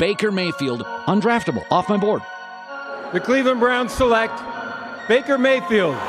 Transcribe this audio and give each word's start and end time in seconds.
Baker 0.00 0.32
Mayfield, 0.32 0.82
undraftable, 1.08 1.66
off 1.70 1.90
my 1.90 1.98
board. 1.98 2.22
The 3.12 3.20
Cleveland 3.20 3.60
Browns 3.60 3.92
select 3.92 4.32
Baker 5.08 5.36
Mayfield. 5.36 5.94
What 5.94 6.06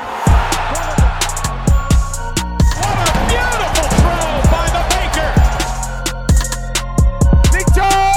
a 2.96 3.12
beautiful 3.28 3.84
throw 4.00 4.40
by 4.48 4.64
the 4.72 4.80
Baker. 4.96 5.28
Big 7.52 7.68
Job! 7.74 8.12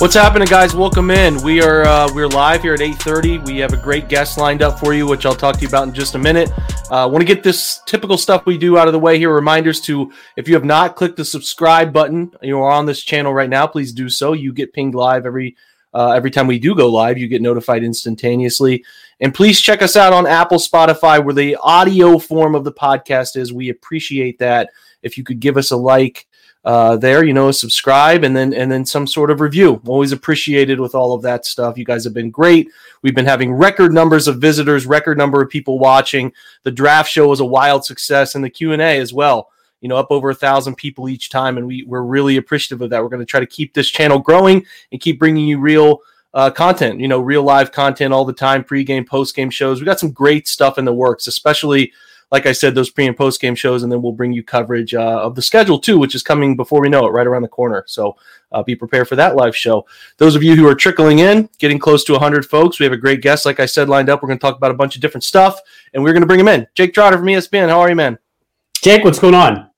What's 0.00 0.14
happening, 0.14 0.48
guys? 0.48 0.74
Welcome 0.74 1.10
in. 1.10 1.42
We 1.42 1.60
are 1.60 1.82
uh, 1.82 2.08
we're 2.14 2.26
live 2.26 2.62
here 2.62 2.72
at 2.72 2.80
8:30. 2.80 3.44
We 3.44 3.58
have 3.58 3.74
a 3.74 3.76
great 3.76 4.08
guest 4.08 4.38
lined 4.38 4.62
up 4.62 4.78
for 4.78 4.94
you, 4.94 5.06
which 5.06 5.26
I'll 5.26 5.34
talk 5.34 5.56
to 5.56 5.60
you 5.60 5.68
about 5.68 5.88
in 5.88 5.92
just 5.92 6.14
a 6.14 6.18
minute. 6.18 6.50
I 6.90 7.02
uh, 7.02 7.08
want 7.08 7.22
to 7.22 7.26
get 7.26 7.44
this 7.44 7.80
typical 7.86 8.18
stuff 8.18 8.46
we 8.46 8.58
do 8.58 8.76
out 8.76 8.88
of 8.88 8.92
the 8.92 8.98
way 8.98 9.16
here. 9.16 9.32
Reminders 9.32 9.80
to 9.82 10.12
if 10.36 10.48
you 10.48 10.54
have 10.54 10.64
not 10.64 10.96
clicked 10.96 11.16
the 11.16 11.24
subscribe 11.24 11.92
button, 11.92 12.32
you 12.42 12.58
are 12.58 12.70
on 12.70 12.84
this 12.84 13.00
channel 13.00 13.32
right 13.32 13.48
now. 13.48 13.66
Please 13.68 13.92
do 13.92 14.08
so. 14.08 14.32
You 14.32 14.52
get 14.52 14.72
pinged 14.72 14.96
live 14.96 15.24
every 15.24 15.56
uh, 15.94 16.10
every 16.10 16.32
time 16.32 16.48
we 16.48 16.58
do 16.58 16.74
go 16.74 16.88
live. 16.88 17.16
You 17.16 17.28
get 17.28 17.42
notified 17.42 17.84
instantaneously. 17.84 18.84
And 19.20 19.32
please 19.32 19.60
check 19.60 19.82
us 19.82 19.94
out 19.94 20.12
on 20.12 20.26
Apple, 20.26 20.58
Spotify, 20.58 21.22
where 21.22 21.34
the 21.34 21.56
audio 21.56 22.18
form 22.18 22.56
of 22.56 22.64
the 22.64 22.72
podcast 22.72 23.36
is. 23.36 23.52
We 23.52 23.68
appreciate 23.68 24.40
that. 24.40 24.70
If 25.02 25.16
you 25.16 25.22
could 25.22 25.38
give 25.38 25.56
us 25.56 25.70
a 25.70 25.76
like 25.76 26.26
uh, 26.64 26.96
there, 26.96 27.24
you 27.24 27.32
know, 27.32 27.50
subscribe 27.50 28.22
and 28.22 28.36
then 28.36 28.52
and 28.52 28.70
then 28.70 28.84
some 28.84 29.06
sort 29.06 29.30
of 29.30 29.40
review. 29.40 29.80
Always 29.86 30.12
appreciated 30.12 30.78
with 30.78 30.94
all 30.94 31.14
of 31.14 31.22
that 31.22 31.46
stuff. 31.46 31.78
You 31.78 31.84
guys 31.84 32.04
have 32.04 32.12
been 32.12 32.30
great. 32.30 32.68
We've 33.02 33.14
been 33.14 33.26
having 33.26 33.52
record 33.52 33.94
numbers 33.94 34.28
of 34.28 34.40
visitors, 34.40 34.86
record 34.86 35.16
number 35.16 35.40
of 35.40 35.48
people 35.48 35.78
watching. 35.78 36.32
The 36.64 36.70
draft 36.70 37.10
show 37.10 37.28
was 37.28 37.40
a 37.40 37.46
wild 37.46 37.84
success, 37.84 38.34
and 38.34 38.44
the 38.44 38.50
Q 38.50 38.72
and 38.72 38.82
A 38.82 38.98
as 38.98 39.12
well. 39.12 39.50
You 39.80 39.88
know, 39.88 39.96
up 39.96 40.10
over 40.10 40.28
a 40.28 40.34
thousand 40.34 40.74
people 40.74 41.08
each 41.08 41.30
time, 41.30 41.56
and 41.56 41.66
we 41.66 41.84
we're 41.84 42.02
really 42.02 42.36
appreciative 42.36 42.82
of 42.82 42.90
that. 42.90 43.02
We're 43.02 43.08
going 43.08 43.20
to 43.20 43.26
try 43.26 43.40
to 43.40 43.46
keep 43.46 43.72
this 43.72 43.88
channel 43.88 44.18
growing 44.18 44.66
and 44.92 45.00
keep 45.00 45.18
bringing 45.18 45.46
you 45.46 45.58
real 45.58 46.00
uh, 46.34 46.50
content. 46.50 47.00
You 47.00 47.08
know, 47.08 47.20
real 47.20 47.42
live 47.42 47.72
content 47.72 48.12
all 48.12 48.26
the 48.26 48.34
time, 48.34 48.64
pregame, 48.64 49.06
postgame 49.06 49.50
shows. 49.50 49.80
We 49.80 49.86
got 49.86 49.98
some 49.98 50.12
great 50.12 50.46
stuff 50.46 50.76
in 50.76 50.84
the 50.84 50.92
works, 50.92 51.26
especially 51.26 51.94
like 52.30 52.46
I 52.46 52.52
said, 52.52 52.74
those 52.74 52.90
pre 52.90 53.06
and 53.06 53.16
post 53.16 53.40
game 53.40 53.54
shows, 53.54 53.82
and 53.82 53.90
then 53.90 54.02
we'll 54.02 54.12
bring 54.12 54.32
you 54.32 54.42
coverage 54.42 54.94
uh, 54.94 55.20
of 55.22 55.34
the 55.34 55.42
schedule 55.42 55.78
too, 55.78 55.98
which 55.98 56.14
is 56.14 56.22
coming 56.22 56.56
before 56.56 56.80
we 56.80 56.88
know 56.88 57.06
it, 57.06 57.10
right 57.10 57.26
around 57.26 57.42
the 57.42 57.48
corner. 57.48 57.84
So 57.86 58.16
uh, 58.52 58.62
be 58.62 58.76
prepared 58.76 59.08
for 59.08 59.16
that 59.16 59.36
live 59.36 59.56
show. 59.56 59.86
Those 60.18 60.36
of 60.36 60.42
you 60.42 60.54
who 60.54 60.68
are 60.68 60.74
trickling 60.74 61.18
in, 61.18 61.48
getting 61.58 61.78
close 61.78 62.04
to 62.04 62.12
100 62.12 62.46
folks, 62.46 62.78
we 62.78 62.84
have 62.84 62.92
a 62.92 62.96
great 62.96 63.20
guest, 63.20 63.44
like 63.44 63.58
I 63.58 63.66
said, 63.66 63.88
lined 63.88 64.08
up. 64.08 64.22
We're 64.22 64.28
going 64.28 64.38
to 64.38 64.42
talk 64.42 64.56
about 64.56 64.70
a 64.70 64.74
bunch 64.74 64.94
of 64.94 65.02
different 65.02 65.24
stuff, 65.24 65.60
and 65.92 66.02
we're 66.02 66.12
going 66.12 66.22
to 66.22 66.26
bring 66.26 66.40
him 66.40 66.48
in. 66.48 66.66
Jake 66.74 66.94
Trotter 66.94 67.18
from 67.18 67.26
ESPN. 67.26 67.68
How 67.68 67.80
are 67.80 67.88
you, 67.88 67.96
man? 67.96 68.18
Jake, 68.82 69.04
what's 69.04 69.18
going 69.18 69.34
on? 69.34 69.68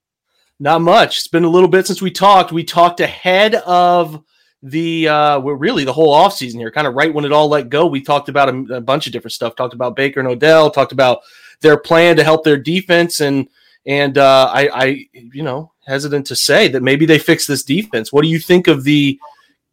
Not 0.60 0.80
much. 0.80 1.18
It's 1.18 1.28
been 1.28 1.44
a 1.44 1.48
little 1.48 1.68
bit 1.68 1.86
since 1.86 2.02
we 2.02 2.10
talked. 2.10 2.52
We 2.52 2.64
talked 2.64 3.00
ahead 3.00 3.54
of 3.54 4.22
the 4.64 5.08
uh 5.08 5.40
we're 5.40 5.56
really 5.56 5.84
the 5.84 5.92
whole 5.92 6.14
offseason 6.14 6.54
here 6.54 6.70
kind 6.70 6.86
of 6.86 6.94
right 6.94 7.12
when 7.12 7.24
it 7.24 7.32
all 7.32 7.48
let 7.48 7.68
go 7.68 7.84
we 7.84 8.00
talked 8.00 8.28
about 8.28 8.48
a, 8.48 8.76
a, 8.76 8.80
bunch 8.80 9.08
of 9.08 9.12
different 9.12 9.32
stuff 9.32 9.56
talked 9.56 9.74
about 9.74 9.96
baker 9.96 10.20
and 10.20 10.28
odell 10.28 10.70
talked 10.70 10.92
about 10.92 11.22
their 11.62 11.78
plan 11.78 12.16
to 12.16 12.24
help 12.24 12.44
their 12.44 12.58
defense 12.58 13.20
and 13.20 13.48
and 13.86 14.18
uh, 14.18 14.50
I, 14.52 14.68
I 14.68 14.84
you 15.12 15.42
know 15.42 15.72
hesitant 15.86 16.26
to 16.26 16.36
say 16.36 16.68
that 16.68 16.82
maybe 16.82 17.06
they 17.06 17.18
fix 17.18 17.46
this 17.46 17.64
defense. 17.64 18.12
What 18.12 18.22
do 18.22 18.28
you 18.28 18.38
think 18.38 18.68
of 18.68 18.84
the 18.84 19.18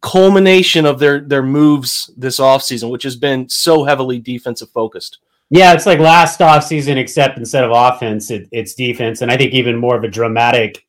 culmination 0.02 0.86
of 0.86 0.98
their 0.98 1.20
their 1.20 1.42
moves 1.42 2.10
this 2.16 2.38
offseason, 2.40 2.90
which 2.90 3.02
has 3.04 3.16
been 3.16 3.48
so 3.48 3.84
heavily 3.84 4.18
defensive 4.18 4.70
focused? 4.70 5.18
Yeah, 5.50 5.72
it's 5.74 5.86
like 5.86 5.98
last 5.98 6.40
offseason, 6.40 6.96
except 6.96 7.38
instead 7.38 7.64
of 7.64 7.72
offense, 7.72 8.30
it, 8.30 8.48
it's 8.52 8.74
defense, 8.74 9.20
and 9.20 9.30
I 9.30 9.36
think 9.36 9.52
even 9.52 9.76
more 9.76 9.96
of 9.96 10.04
a 10.04 10.08
dramatic 10.08 10.86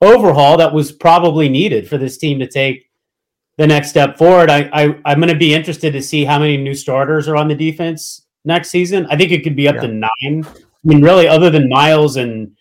overhaul 0.00 0.56
that 0.58 0.72
was 0.72 0.92
probably 0.92 1.48
needed 1.48 1.88
for 1.88 1.98
this 1.98 2.18
team 2.18 2.38
to 2.38 2.46
take 2.46 2.90
the 3.56 3.66
next 3.66 3.88
step 3.88 4.18
forward. 4.18 4.50
I, 4.50 4.68
I 4.72 4.98
I'm 5.04 5.18
going 5.18 5.32
to 5.32 5.38
be 5.38 5.54
interested 5.54 5.92
to 5.92 6.02
see 6.02 6.24
how 6.24 6.38
many 6.38 6.56
new 6.56 6.74
starters 6.74 7.28
are 7.28 7.36
on 7.36 7.48
the 7.48 7.54
defense 7.54 8.25
next 8.46 8.70
season. 8.70 9.06
I 9.10 9.16
think 9.16 9.32
it 9.32 9.42
could 9.42 9.56
be 9.56 9.68
up 9.68 9.76
yeah. 9.76 9.82
to 9.82 9.88
nine. 9.88 10.44
I 10.46 10.54
mean, 10.84 11.02
really, 11.02 11.26
other 11.28 11.50
than 11.50 11.68
Myles 11.68 12.16
and 12.16 12.56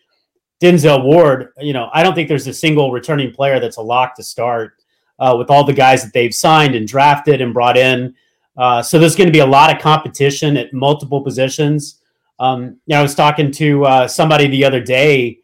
Denzel 0.61 1.03
Ward, 1.03 1.49
you 1.59 1.73
know, 1.73 1.89
I 1.93 2.03
don't 2.03 2.15
think 2.15 2.27
there's 2.27 2.47
a 2.47 2.53
single 2.53 2.91
returning 2.91 3.31
player 3.31 3.59
that's 3.59 3.77
a 3.77 3.81
lock 3.81 4.15
to 4.15 4.23
start 4.23 4.73
uh, 5.19 5.35
with 5.37 5.49
all 5.49 5.63
the 5.63 5.73
guys 5.73 6.03
that 6.03 6.13
they've 6.13 6.33
signed 6.33 6.75
and 6.75 6.87
drafted 6.87 7.41
and 7.41 7.53
brought 7.53 7.77
in. 7.77 8.15
Uh, 8.57 8.81
so 8.81 8.97
there's 8.97 9.15
going 9.15 9.27
to 9.27 9.33
be 9.33 9.39
a 9.39 9.45
lot 9.45 9.73
of 9.73 9.81
competition 9.81 10.57
at 10.57 10.73
multiple 10.73 11.21
positions. 11.21 12.01
Um, 12.39 12.63
you 12.85 12.93
know, 12.93 12.99
I 12.99 13.01
was 13.01 13.15
talking 13.15 13.51
to 13.51 13.85
uh, 13.85 14.07
somebody 14.07 14.47
the 14.47 14.65
other 14.65 14.81
day. 14.81 15.39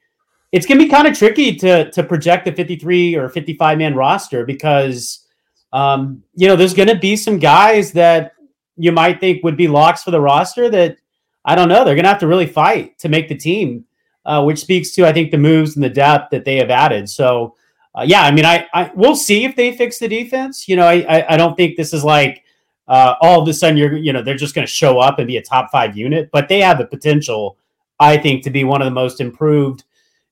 It's 0.51 0.65
going 0.65 0.79
to 0.79 0.85
be 0.85 0.89
kind 0.89 1.07
of 1.07 1.17
tricky 1.17 1.55
to 1.57 1.89
to 1.91 2.03
project 2.03 2.47
a 2.47 2.51
53 2.51 3.15
or 3.15 3.29
55 3.29 3.77
man 3.77 3.95
roster 3.95 4.45
because 4.45 5.25
um, 5.71 6.23
you 6.35 6.47
know 6.47 6.57
there's 6.57 6.73
going 6.73 6.89
to 6.89 6.97
be 6.97 7.15
some 7.15 7.39
guys 7.39 7.93
that 7.93 8.33
you 8.81 8.91
might 8.91 9.19
think 9.19 9.43
would 9.43 9.57
be 9.57 9.67
locks 9.67 10.03
for 10.03 10.09
the 10.09 10.19
roster 10.19 10.67
that 10.69 10.97
I 11.45 11.55
don't 11.55 11.69
know. 11.69 11.85
They're 11.85 11.95
going 11.95 12.05
to 12.05 12.09
have 12.09 12.19
to 12.19 12.27
really 12.27 12.47
fight 12.47 12.97
to 12.99 13.09
make 13.09 13.29
the 13.29 13.35
team, 13.35 13.85
uh, 14.25 14.43
which 14.43 14.59
speaks 14.59 14.91
to 14.91 15.05
I 15.05 15.13
think 15.13 15.29
the 15.29 15.37
moves 15.37 15.75
and 15.75 15.83
the 15.83 15.89
depth 15.89 16.31
that 16.31 16.45
they 16.45 16.57
have 16.57 16.71
added. 16.71 17.07
So, 17.07 17.55
uh, 17.93 18.03
yeah, 18.07 18.23
I 18.23 18.31
mean, 18.31 18.45
I, 18.45 18.67
I 18.73 18.91
we'll 18.95 19.15
see 19.15 19.45
if 19.45 19.55
they 19.55 19.75
fix 19.75 19.99
the 19.99 20.07
defense. 20.07 20.67
You 20.67 20.77
know, 20.77 20.87
I 20.87 21.05
I, 21.07 21.33
I 21.33 21.37
don't 21.37 21.55
think 21.55 21.77
this 21.77 21.93
is 21.93 22.03
like 22.03 22.43
uh, 22.87 23.15
all 23.21 23.41
of 23.41 23.47
a 23.47 23.53
sudden 23.53 23.77
you're 23.77 23.97
you 23.97 24.13
know 24.13 24.23
they're 24.23 24.35
just 24.35 24.55
going 24.55 24.65
to 24.65 24.73
show 24.73 24.99
up 24.99 25.19
and 25.19 25.27
be 25.27 25.37
a 25.37 25.43
top 25.43 25.71
five 25.71 25.95
unit, 25.95 26.29
but 26.31 26.49
they 26.49 26.61
have 26.61 26.79
the 26.79 26.85
potential, 26.85 27.57
I 27.99 28.17
think, 28.17 28.43
to 28.43 28.49
be 28.49 28.63
one 28.63 28.81
of 28.81 28.85
the 28.85 28.91
most 28.91 29.21
improved 29.21 29.83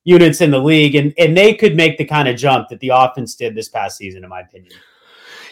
units 0.05 0.41
in 0.41 0.49
the 0.49 0.59
league, 0.59 0.95
and 0.95 1.13
and 1.19 1.37
they 1.37 1.53
could 1.53 1.75
make 1.75 1.99
the 1.99 2.05
kind 2.05 2.27
of 2.27 2.35
jump 2.35 2.69
that 2.69 2.79
the 2.79 2.89
offense 2.89 3.35
did 3.35 3.53
this 3.53 3.69
past 3.69 3.97
season, 3.97 4.23
in 4.23 4.29
my 4.29 4.41
opinion. 4.41 4.73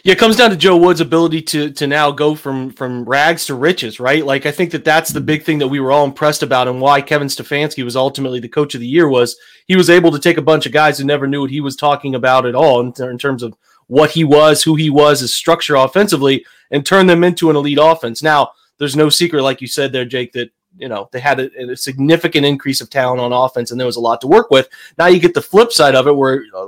Yeah, 0.08 0.14
it 0.14 0.20
comes 0.20 0.38
down 0.38 0.52
to 0.52 0.56
Joe 0.56 0.78
Woods' 0.78 1.02
ability 1.02 1.42
to 1.42 1.70
to 1.72 1.86
now 1.86 2.12
go 2.12 2.34
from 2.34 2.70
from 2.70 3.04
rags 3.04 3.46
to 3.48 3.56
riches, 3.56 4.00
right? 4.00 4.26
Like 4.26 4.46
I 4.46 4.52
think 4.52 4.72
that 4.72 4.86
that's 4.86 5.10
the 5.10 5.20
big 5.20 5.44
thing 5.44 5.58
that 5.58 5.68
we 5.68 5.82
were 5.82 5.92
all 5.92 6.06
impressed 6.06 6.44
about, 6.44 6.70
and 6.70 6.80
why 6.80 7.02
Kevin 7.02 7.28
Stefanski 7.28 7.84
was 7.84 7.98
ultimately 7.98 8.40
the 8.40 8.48
coach 8.48 8.74
of 8.74 8.80
the 8.80 8.88
year 8.88 9.10
was 9.10 9.36
he 9.66 9.76
was 9.76 9.90
able 9.90 10.10
to 10.12 10.20
take 10.20 10.38
a 10.38 10.42
bunch 10.42 10.66
of 10.66 10.72
guys 10.72 10.98
who 10.98 11.04
never 11.04 11.28
knew 11.28 11.42
what 11.42 11.50
he 11.50 11.60
was 11.60 11.76
talking 11.76 12.16
about 12.16 12.46
at 12.46 12.56
all 12.56 12.80
in, 12.80 12.94
in 13.04 13.18
terms 13.18 13.44
of 13.44 13.58
what 13.88 14.12
he 14.12 14.24
was, 14.24 14.64
who 14.64 14.76
he 14.76 14.90
was, 14.90 15.20
his 15.20 15.36
structure 15.36 15.76
offensively, 15.76 16.46
and 16.72 16.86
turn 16.86 17.08
them 17.08 17.26
into 17.26 17.50
an 17.50 17.58
elite 17.58 17.78
offense. 17.82 18.24
Now, 18.24 18.52
there's 18.78 18.96
no 18.96 19.10
secret, 19.10 19.44
like 19.44 19.60
you 19.60 19.68
said 19.68 19.92
there, 19.92 20.06
Jake, 20.06 20.32
that 20.32 20.52
you 20.78 20.88
know 20.88 21.10
they 21.12 21.20
had 21.20 21.42
a, 21.42 21.72
a, 21.72 21.76
significant 21.76 22.46
increase 22.46 22.80
of 22.80 22.90
talent 22.90 23.20
on 23.20 23.34
offense 23.34 23.72
and 23.72 23.80
there 23.80 23.86
was 23.86 23.98
a 23.98 24.00
lot 24.00 24.22
to 24.22 24.28
work 24.28 24.52
with 24.52 24.70
now 24.98 25.08
you 25.08 25.20
get 25.20 25.34
the 25.34 25.42
flip 25.42 25.72
side 25.72 25.96
of 25.96 26.06
it 26.06 26.16
where 26.16 26.44
uh, 26.56 26.68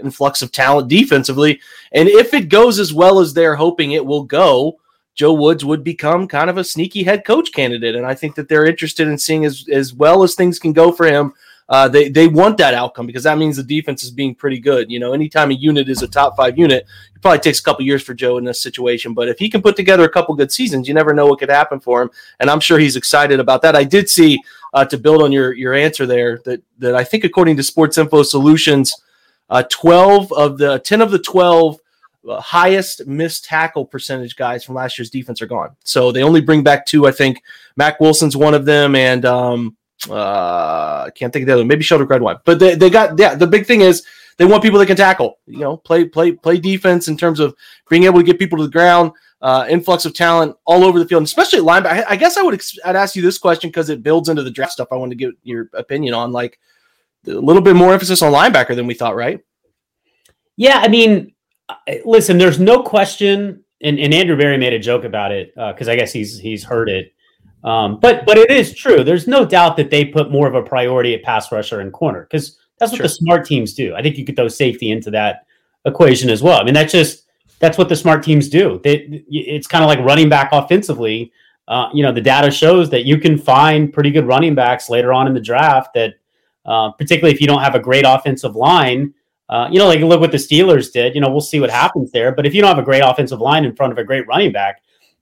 influx 0.00 0.42
of 0.42 0.52
talent 0.52 0.88
defensively. 0.88 1.60
And 1.92 2.08
if 2.08 2.34
it 2.34 2.48
goes 2.48 2.78
as 2.78 2.92
well 2.92 3.20
as 3.20 3.32
they're 3.32 3.56
hoping 3.56 3.92
it 3.92 4.04
will 4.04 4.24
go, 4.24 4.78
Joe 5.14 5.32
Woods 5.32 5.64
would 5.64 5.84
become 5.84 6.28
kind 6.28 6.48
of 6.48 6.56
a 6.56 6.64
sneaky 6.64 7.02
head 7.02 7.24
coach 7.24 7.52
candidate. 7.52 7.94
And 7.94 8.06
I 8.06 8.14
think 8.14 8.34
that 8.36 8.48
they're 8.48 8.66
interested 8.66 9.08
in 9.08 9.18
seeing 9.18 9.44
as, 9.44 9.66
as 9.70 9.92
well 9.92 10.22
as 10.22 10.34
things 10.34 10.58
can 10.58 10.72
go 10.72 10.92
for 10.92 11.06
him. 11.06 11.34
Uh, 11.68 11.86
they, 11.86 12.08
they 12.08 12.26
want 12.26 12.58
that 12.58 12.74
outcome 12.74 13.06
because 13.06 13.22
that 13.22 13.38
means 13.38 13.56
the 13.56 13.62
defense 13.62 14.02
is 14.02 14.10
being 14.10 14.34
pretty 14.34 14.58
good. 14.58 14.90
You 14.90 14.98
know, 14.98 15.12
anytime 15.12 15.52
a 15.52 15.54
unit 15.54 15.88
is 15.88 16.02
a 16.02 16.08
top 16.08 16.36
five 16.36 16.58
unit, 16.58 16.84
it 17.14 17.22
probably 17.22 17.38
takes 17.38 17.60
a 17.60 17.62
couple 17.62 17.84
years 17.84 18.02
for 18.02 18.12
Joe 18.12 18.38
in 18.38 18.44
this 18.44 18.60
situation. 18.60 19.14
But 19.14 19.28
if 19.28 19.38
he 19.38 19.48
can 19.48 19.62
put 19.62 19.76
together 19.76 20.02
a 20.02 20.08
couple 20.08 20.34
good 20.34 20.50
seasons, 20.50 20.88
you 20.88 20.94
never 20.94 21.14
know 21.14 21.26
what 21.26 21.38
could 21.38 21.48
happen 21.48 21.78
for 21.78 22.02
him. 22.02 22.10
And 22.40 22.50
I'm 22.50 22.58
sure 22.58 22.80
he's 22.80 22.96
excited 22.96 23.38
about 23.38 23.62
that. 23.62 23.76
I 23.76 23.84
did 23.84 24.08
see 24.08 24.40
uh, 24.74 24.84
to 24.86 24.98
build 24.98 25.22
on 25.22 25.30
your 25.30 25.52
your 25.52 25.74
answer 25.74 26.06
there 26.06 26.40
that 26.44 26.62
that 26.78 26.96
I 26.96 27.04
think 27.04 27.24
according 27.24 27.56
to 27.58 27.62
Sports 27.62 27.98
Info 27.98 28.24
Solutions, 28.24 28.92
uh, 29.50 29.64
12 29.68 30.32
of 30.32 30.58
the 30.58 30.78
10 30.78 31.02
of 31.02 31.10
the 31.10 31.18
12 31.18 31.78
uh, 32.28 32.40
highest 32.40 33.06
missed 33.06 33.44
tackle 33.44 33.84
percentage 33.84 34.36
guys 34.36 34.64
from 34.64 34.74
last 34.74 34.98
year's 34.98 35.10
defense 35.10 35.42
are 35.42 35.46
gone. 35.46 35.74
So 35.84 36.12
they 36.12 36.22
only 36.22 36.40
bring 36.40 36.62
back 36.62 36.86
two. 36.86 37.06
I 37.06 37.12
think 37.12 37.42
Mack 37.76 38.00
Wilson's 38.00 38.36
one 38.36 38.54
of 38.54 38.64
them, 38.64 38.94
and 38.94 39.24
um, 39.24 39.76
uh, 40.08 41.04
I 41.06 41.10
can't 41.14 41.32
think 41.32 41.44
of 41.44 41.46
the 41.48 41.54
other. 41.54 41.64
Maybe 41.64 41.82
Sheldon 41.82 42.06
Redwine. 42.06 42.36
But 42.44 42.58
they, 42.58 42.74
they 42.74 42.90
got 42.90 43.18
yeah. 43.18 43.34
The 43.34 43.46
big 43.46 43.66
thing 43.66 43.80
is 43.80 44.04
they 44.36 44.44
want 44.44 44.62
people 44.62 44.78
that 44.78 44.86
can 44.86 44.96
tackle. 44.96 45.38
You 45.46 45.60
know, 45.60 45.76
play 45.76 46.04
play 46.04 46.32
play 46.32 46.58
defense 46.58 47.08
in 47.08 47.16
terms 47.16 47.40
of 47.40 47.54
being 47.88 48.04
able 48.04 48.18
to 48.18 48.24
get 48.24 48.38
people 48.38 48.58
to 48.58 48.64
the 48.64 48.70
ground. 48.70 49.12
Uh, 49.42 49.64
influx 49.70 50.04
of 50.04 50.12
talent 50.12 50.54
all 50.66 50.84
over 50.84 50.98
the 50.98 51.08
field, 51.08 51.20
and 51.20 51.26
especially 51.26 51.60
linebacker. 51.60 52.04
I, 52.06 52.10
I 52.10 52.16
guess 52.16 52.36
I 52.36 52.42
would 52.42 52.60
I'd 52.84 52.96
ask 52.96 53.16
you 53.16 53.22
this 53.22 53.38
question 53.38 53.70
because 53.70 53.88
it 53.88 54.02
builds 54.02 54.28
into 54.28 54.42
the 54.42 54.50
draft 54.50 54.72
stuff. 54.72 54.88
I 54.92 54.96
want 54.96 55.12
to 55.12 55.16
get 55.16 55.30
your 55.42 55.70
opinion 55.72 56.12
on 56.12 56.30
like 56.30 56.58
a 57.26 57.32
little 57.32 57.62
bit 57.62 57.76
more 57.76 57.92
emphasis 57.92 58.22
on 58.22 58.32
linebacker 58.32 58.74
than 58.74 58.86
we 58.86 58.94
thought, 58.94 59.16
right? 59.16 59.40
Yeah, 60.56 60.78
I 60.78 60.88
mean, 60.88 61.32
listen, 62.04 62.38
there's 62.38 62.58
no 62.58 62.82
question, 62.82 63.64
and, 63.80 63.98
and 63.98 64.12
Andrew 64.12 64.36
Berry 64.36 64.58
made 64.58 64.72
a 64.72 64.78
joke 64.78 65.04
about 65.04 65.32
it 65.32 65.54
because 65.54 65.88
uh, 65.88 65.92
I 65.92 65.96
guess 65.96 66.12
he's 66.12 66.38
he's 66.38 66.64
heard 66.64 66.88
it. 66.88 67.14
Um, 67.62 68.00
but 68.00 68.24
but 68.26 68.38
it 68.38 68.50
is 68.50 68.74
true. 68.74 69.04
There's 69.04 69.26
no 69.26 69.44
doubt 69.44 69.76
that 69.76 69.90
they 69.90 70.04
put 70.04 70.30
more 70.30 70.48
of 70.48 70.54
a 70.54 70.62
priority 70.62 71.14
at 71.14 71.22
pass 71.22 71.52
rusher 71.52 71.80
and 71.80 71.92
corner 71.92 72.22
because 72.22 72.58
that's 72.78 72.92
what 72.92 72.98
sure. 72.98 73.04
the 73.04 73.10
smart 73.10 73.44
teams 73.44 73.74
do. 73.74 73.94
I 73.94 74.02
think 74.02 74.16
you 74.16 74.24
could 74.24 74.36
throw 74.36 74.48
safety 74.48 74.90
into 74.90 75.10
that 75.10 75.46
equation 75.84 76.30
as 76.30 76.42
well. 76.42 76.60
I 76.60 76.64
mean, 76.64 76.74
that's 76.74 76.92
just 76.92 77.26
that's 77.58 77.76
what 77.76 77.88
the 77.88 77.96
smart 77.96 78.22
teams 78.22 78.48
do. 78.48 78.80
They, 78.82 79.22
it's 79.28 79.66
kind 79.66 79.84
of 79.84 79.88
like 79.88 79.98
running 80.00 80.28
back 80.28 80.48
offensively. 80.52 81.32
Uh, 81.68 81.88
you 81.94 82.02
know, 82.02 82.10
the 82.10 82.20
data 82.20 82.50
shows 82.50 82.90
that 82.90 83.04
you 83.04 83.18
can 83.18 83.38
find 83.38 83.92
pretty 83.92 84.10
good 84.10 84.26
running 84.26 84.54
backs 84.54 84.90
later 84.90 85.12
on 85.12 85.28
in 85.28 85.34
the 85.34 85.40
draft 85.40 85.90
that 85.94 86.14
uh, 86.66 86.90
particularly 86.92 87.34
if 87.34 87.40
you 87.40 87.46
don't 87.46 87.62
have 87.62 87.74
a 87.74 87.80
great 87.80 88.04
offensive 88.06 88.56
line. 88.56 89.14
Uh, 89.48 89.68
you 89.70 89.78
know, 89.78 89.88
like 89.88 90.00
look 90.00 90.20
what 90.20 90.30
the 90.30 90.36
Steelers 90.36 90.92
did. 90.92 91.14
You 91.14 91.20
know, 91.20 91.30
we'll 91.30 91.40
see 91.40 91.58
what 91.58 91.70
happens 91.70 92.12
there. 92.12 92.32
But 92.32 92.46
if 92.46 92.54
you 92.54 92.60
don't 92.60 92.68
have 92.68 92.78
a 92.78 92.84
great 92.84 93.02
offensive 93.04 93.40
line 93.40 93.64
in 93.64 93.74
front 93.74 93.92
of 93.92 93.98
a 93.98 94.04
great 94.04 94.26
running 94.28 94.52
back, 94.52 94.80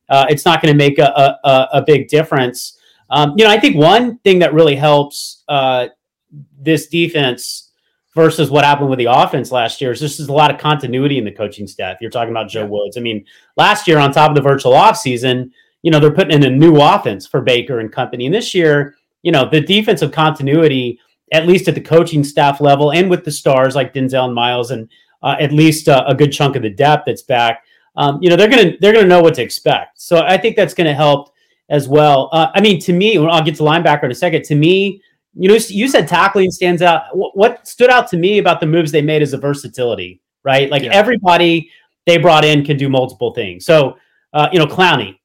uh, 0.08 0.26
it's 0.28 0.44
not 0.44 0.60
going 0.60 0.72
to 0.72 0.76
make 0.76 0.98
a, 0.98 1.38
a, 1.44 1.68
a, 1.74 1.82
big 1.82 2.08
difference. 2.08 2.78
Um, 3.10 3.34
you 3.36 3.44
know, 3.44 3.50
I 3.50 3.58
think 3.58 3.76
one 3.76 4.18
thing 4.18 4.38
that 4.40 4.54
really 4.54 4.76
helps 4.76 5.44
uh, 5.48 5.88
this 6.58 6.88
defense 6.88 7.70
versus 8.14 8.50
what 8.50 8.64
happened 8.64 8.90
with 8.90 8.98
the 8.98 9.06
offense 9.06 9.52
last 9.52 9.80
year 9.80 9.92
is 9.92 10.00
this 10.00 10.18
is 10.18 10.28
a 10.28 10.32
lot 10.32 10.50
of 10.50 10.58
continuity 10.58 11.18
in 11.18 11.24
the 11.24 11.32
coaching 11.32 11.66
staff. 11.66 11.98
You're 12.00 12.10
talking 12.10 12.30
about 12.30 12.48
Joe 12.48 12.62
yeah. 12.62 12.66
Woods. 12.66 12.96
I 12.96 13.00
mean, 13.00 13.24
last 13.56 13.86
year 13.86 13.98
on 13.98 14.12
top 14.12 14.30
of 14.30 14.34
the 14.34 14.42
virtual 14.42 14.72
offseason, 14.72 15.50
you 15.82 15.90
know, 15.90 16.00
they're 16.00 16.12
putting 16.12 16.42
in 16.42 16.44
a 16.44 16.50
new 16.50 16.80
offense 16.80 17.26
for 17.26 17.40
Baker 17.40 17.80
and 17.80 17.92
company. 17.92 18.26
And 18.26 18.34
this 18.34 18.54
year, 18.54 18.96
you 19.22 19.30
know, 19.30 19.48
the 19.48 19.60
defensive 19.60 20.10
continuity 20.10 20.98
at 21.32 21.46
least 21.46 21.68
at 21.68 21.74
the 21.74 21.80
coaching 21.80 22.24
staff 22.24 22.60
level 22.60 22.92
and 22.92 23.10
with 23.10 23.24
the 23.24 23.30
stars 23.30 23.74
like 23.74 23.94
Denzel 23.94 24.26
and 24.26 24.34
Myles 24.34 24.70
and 24.70 24.88
uh, 25.22 25.36
at 25.40 25.52
least 25.52 25.88
uh, 25.88 26.04
a 26.06 26.14
good 26.14 26.32
chunk 26.32 26.56
of 26.56 26.62
the 26.62 26.70
depth 26.70 27.04
that's 27.06 27.22
back. 27.22 27.64
Um, 27.96 28.18
you 28.22 28.30
know, 28.30 28.36
they're 28.36 28.48
gonna 28.48 28.72
they're 28.80 28.92
gonna 28.92 29.06
know 29.06 29.22
what 29.22 29.34
to 29.34 29.42
expect. 29.42 30.00
So 30.00 30.18
I 30.18 30.38
think 30.38 30.56
that's 30.56 30.74
gonna 30.74 30.94
help 30.94 31.34
as 31.68 31.88
well. 31.88 32.28
Uh, 32.32 32.48
I 32.54 32.60
mean, 32.60 32.80
to 32.80 32.92
me, 32.92 33.18
I'll 33.18 33.44
get 33.44 33.56
to 33.56 33.62
linebacker 33.62 34.04
in 34.04 34.10
a 34.10 34.14
second. 34.14 34.44
To 34.44 34.54
me, 34.54 35.02
you 35.34 35.48
know, 35.48 35.58
you 35.68 35.88
said 35.88 36.08
tackling 36.08 36.50
stands 36.50 36.82
out. 36.82 37.04
What 37.12 37.66
stood 37.66 37.90
out 37.90 38.08
to 38.08 38.16
me 38.16 38.38
about 38.38 38.60
the 38.60 38.66
moves 38.66 38.92
they 38.92 39.02
made 39.02 39.22
is 39.22 39.32
the 39.32 39.38
versatility, 39.38 40.20
right? 40.44 40.70
Like 40.70 40.84
yeah. 40.84 40.92
everybody 40.92 41.70
they 42.06 42.16
brought 42.16 42.44
in 42.44 42.64
can 42.64 42.76
do 42.76 42.88
multiple 42.88 43.34
things. 43.34 43.66
So, 43.66 43.98
uh, 44.32 44.48
you 44.52 44.58
know, 44.58 44.66
Clowney, 44.66 45.18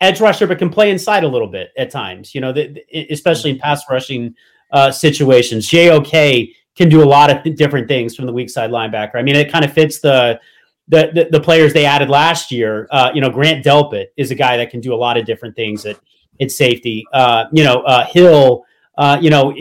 edge 0.00 0.20
rusher, 0.20 0.46
but 0.46 0.58
can 0.58 0.70
play 0.70 0.90
inside 0.90 1.24
a 1.24 1.28
little 1.28 1.46
bit 1.46 1.70
at 1.78 1.90
times. 1.90 2.34
You 2.34 2.40
know, 2.40 2.52
the, 2.52 2.82
especially 3.10 3.50
in 3.50 3.58
pass 3.58 3.84
rushing 3.88 4.34
uh, 4.74 4.90
situations. 4.90 5.66
JOK 5.68 6.50
can 6.76 6.88
do 6.88 7.02
a 7.02 7.06
lot 7.06 7.30
of 7.30 7.42
th- 7.42 7.56
different 7.56 7.88
things 7.88 8.14
from 8.14 8.26
the 8.26 8.32
weak 8.32 8.50
side 8.50 8.70
linebacker. 8.70 9.14
I 9.14 9.22
mean, 9.22 9.36
it 9.36 9.50
kind 9.50 9.64
of 9.64 9.72
fits 9.72 10.00
the 10.00 10.38
the, 10.88 11.10
the, 11.14 11.28
the 11.30 11.40
players 11.40 11.72
they 11.72 11.86
added 11.86 12.10
last 12.10 12.50
year. 12.50 12.86
Uh, 12.90 13.10
you 13.14 13.22
know, 13.22 13.30
Grant 13.30 13.64
Delpit 13.64 14.08
is 14.18 14.30
a 14.30 14.34
guy 14.34 14.58
that 14.58 14.68
can 14.68 14.80
do 14.80 14.92
a 14.92 14.96
lot 14.96 15.16
of 15.16 15.24
different 15.24 15.56
things 15.56 15.86
at 15.86 15.98
at 16.40 16.50
safety. 16.50 17.06
Uh, 17.12 17.44
you 17.52 17.64
know, 17.64 17.80
uh, 17.82 18.04
Hill. 18.06 18.64
Uh, 18.96 19.18
you 19.20 19.28
know, 19.28 19.52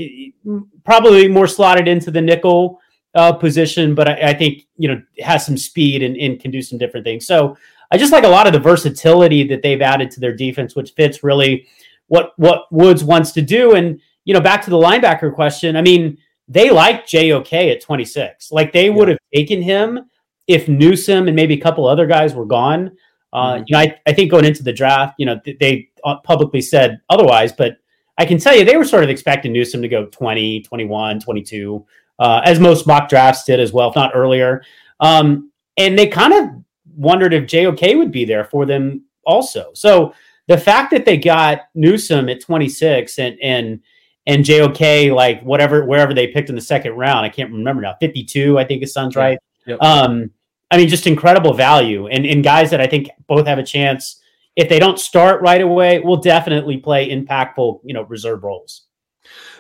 probably 0.84 1.28
more 1.28 1.48
slotted 1.48 1.88
into 1.88 2.12
the 2.12 2.22
nickel 2.22 2.80
uh, 3.16 3.34
position, 3.34 3.96
but 3.96 4.08
I, 4.08 4.30
I, 4.30 4.34
think 4.36 4.68
you 4.78 4.88
know 4.88 5.02
has 5.24 5.44
some 5.44 5.58
speed 5.58 6.04
and, 6.04 6.16
and 6.18 6.40
can 6.40 6.52
do 6.52 6.62
some 6.62 6.78
different 6.78 7.04
things. 7.04 7.26
So 7.26 7.58
I 7.92 7.98
just 7.98 8.12
like 8.12 8.26
a 8.26 8.30
lot 8.30 8.46
of 8.46 8.54
the 8.54 8.60
versatility 8.60 9.48
that 9.48 9.64
they've 9.64 9.82
added 9.82 10.12
to 10.12 10.20
their 10.20 10.36
defense, 10.36 10.76
which 10.76 10.92
fits 10.92 11.24
really 11.24 11.68
what 12.08 12.34
what 12.38 12.72
Woods 12.72 13.04
wants 13.04 13.32
to 13.32 13.42
do. 13.42 13.74
And 13.74 14.00
you 14.26 14.34
know, 14.34 14.42
back 14.42 14.62
to 14.64 14.70
the 14.70 14.78
linebacker 14.78 15.34
question. 15.34 15.76
I 15.76 15.82
mean, 15.82 16.18
they 16.48 16.70
like 16.70 17.08
JOK 17.08 17.54
at 17.54 17.82
26. 17.82 18.52
Like 18.52 18.72
they 18.74 18.90
would 18.90 19.08
have 19.08 19.18
taken 19.34 19.62
him 19.62 20.10
if 20.48 20.68
Newsome 20.68 21.28
and 21.28 21.36
maybe 21.36 21.54
a 21.54 21.62
couple 21.62 21.88
other 21.88 22.06
guys 22.06 22.34
were 22.34 22.46
gone. 22.46 22.92
Uh, 23.32 23.56
mm-hmm. 23.56 23.64
You 23.68 23.74
know, 23.74 23.80
I, 23.80 23.96
I 24.06 24.14
think 24.14 24.32
going 24.32 24.46
into 24.46 24.64
the 24.64 24.74
draft, 24.74 25.16
you 25.18 25.26
know, 25.26 25.40
they 25.60 25.90
uh, 26.04 26.18
publicly 26.18 26.62
said 26.62 27.00
otherwise, 27.10 27.52
but 27.54 27.78
I 28.18 28.26
can 28.26 28.38
tell 28.38 28.56
you 28.56 28.64
they 28.64 28.78
were 28.78 28.86
sort 28.86 29.04
of 29.04 29.10
expecting 29.10 29.52
Newsome 29.52 29.82
to 29.82 29.88
go 29.88 30.06
20, 30.06 30.62
21, 30.62 31.20
22, 31.20 31.86
uh, 32.20 32.42
as 32.44 32.60
most 32.60 32.86
mock 32.86 33.10
drafts 33.10 33.44
did 33.44 33.60
as 33.60 33.74
well, 33.74 33.90
if 33.90 33.96
not 33.96 34.12
earlier. 34.14 34.64
Um, 35.00 35.52
and 35.78 35.98
they 35.98 36.08
kind 36.08 36.34
of 36.34 36.64
wondered 36.96 37.34
if 37.34 37.48
JOK 37.48 37.98
would 37.98 38.12
be 38.12 38.26
there 38.26 38.46
for 38.46 38.66
them 38.66 39.06
also. 39.26 39.72
So 39.74 40.14
the 40.48 40.58
fact 40.58 40.92
that 40.92 41.06
they 41.06 41.18
got 41.18 41.62
Newsome 41.74 42.30
at 42.30 42.42
26 42.42 43.18
and, 43.18 43.38
and, 43.42 43.80
and 44.26 44.46
JOK 44.46 45.12
like 45.14 45.42
whatever 45.42 45.86
wherever 45.86 46.14
they 46.14 46.28
picked 46.28 46.50
in 46.50 46.56
the 46.56 46.62
second 46.62 46.94
round. 46.94 47.26
I 47.26 47.30
can't 47.30 47.52
remember 47.52 47.82
now. 47.82 47.96
52, 48.00 48.58
I 48.58 48.64
think 48.64 48.84
it 48.84 48.88
sounds 48.88 49.16
right. 49.16 49.38
Yep. 49.66 49.82
Um, 49.82 50.32
I 50.72 50.78
mean, 50.78 50.88
just 50.88 51.08
incredible 51.08 51.54
value 51.54 52.08
and, 52.08 52.26
and 52.26 52.44
guys 52.44 52.72
that 52.72 52.82
I 52.82 52.88
think 52.88 53.10
both 53.28 53.46
have 53.48 53.60
a 53.60 53.64
chance. 53.64 54.20
If 54.56 54.70
they 54.70 54.80
don't 54.80 55.00
start 55.00 55.42
right 55.42 55.62
away, 55.62 56.00
will 56.00 56.18
definitely 56.18 56.78
play 56.78 57.10
impactful, 57.10 57.82
you 57.84 57.94
know, 57.94 58.04
reserve 58.04 58.44
roles. 58.44 58.84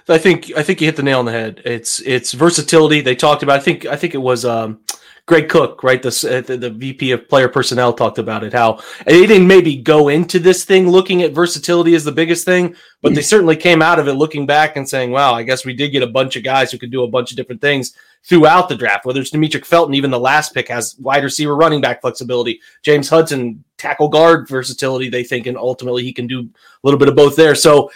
I 0.07 0.17
think 0.17 0.51
I 0.57 0.63
think 0.63 0.81
you 0.81 0.87
hit 0.87 0.97
the 0.97 1.03
nail 1.03 1.19
on 1.19 1.25
the 1.25 1.31
head. 1.31 1.61
It's 1.65 1.99
it's 2.01 2.33
versatility. 2.33 3.01
They 3.01 3.15
talked 3.15 3.41
about. 3.41 3.59
I 3.59 3.63
think 3.63 3.85
I 3.85 3.95
think 3.95 4.13
it 4.13 4.19
was 4.19 4.43
um, 4.43 4.81
Greg 5.25 5.47
Cook, 5.47 5.83
right? 5.83 6.01
The, 6.01 6.09
uh, 6.09 6.41
the, 6.41 6.57
the 6.57 6.69
VP 6.69 7.11
of 7.11 7.29
player 7.29 7.47
personnel 7.47 7.93
talked 7.93 8.17
about 8.17 8.43
it. 8.43 8.51
How 8.51 8.81
they 9.05 9.25
didn't 9.25 9.47
maybe 9.47 9.77
go 9.77 10.09
into 10.09 10.37
this 10.37 10.65
thing 10.65 10.89
looking 10.89 11.21
at 11.21 11.31
versatility 11.31 11.95
as 11.95 12.03
the 12.03 12.11
biggest 12.11 12.43
thing, 12.43 12.75
but 13.01 13.15
they 13.15 13.21
certainly 13.21 13.55
came 13.55 13.81
out 13.81 13.99
of 13.99 14.07
it 14.09 14.13
looking 14.13 14.45
back 14.45 14.75
and 14.75 14.87
saying, 14.87 15.11
"Wow, 15.11 15.33
I 15.33 15.43
guess 15.43 15.65
we 15.65 15.73
did 15.73 15.91
get 15.91 16.03
a 16.03 16.07
bunch 16.07 16.35
of 16.35 16.43
guys 16.43 16.71
who 16.71 16.77
could 16.77 16.91
do 16.91 17.03
a 17.03 17.07
bunch 17.07 17.31
of 17.31 17.37
different 17.37 17.61
things 17.61 17.93
throughout 18.25 18.69
the 18.69 18.75
draft. 18.75 19.05
Whether 19.05 19.21
it's 19.21 19.31
Demetric 19.31 19.65
Felton, 19.65 19.93
even 19.93 20.11
the 20.11 20.19
last 20.19 20.53
pick 20.53 20.67
has 20.69 20.97
wide 20.99 21.23
receiver, 21.23 21.55
running 21.55 21.81
back 21.81 22.01
flexibility. 22.01 22.61
James 22.81 23.09
Hudson, 23.09 23.63
tackle 23.77 24.09
guard 24.09 24.47
versatility. 24.47 25.09
They 25.09 25.23
think, 25.23 25.47
and 25.47 25.57
ultimately 25.57 26.03
he 26.03 26.13
can 26.13 26.27
do 26.27 26.41
a 26.41 26.47
little 26.83 26.99
bit 26.99 27.09
of 27.09 27.15
both 27.15 27.35
there. 27.35 27.55
So 27.55 27.91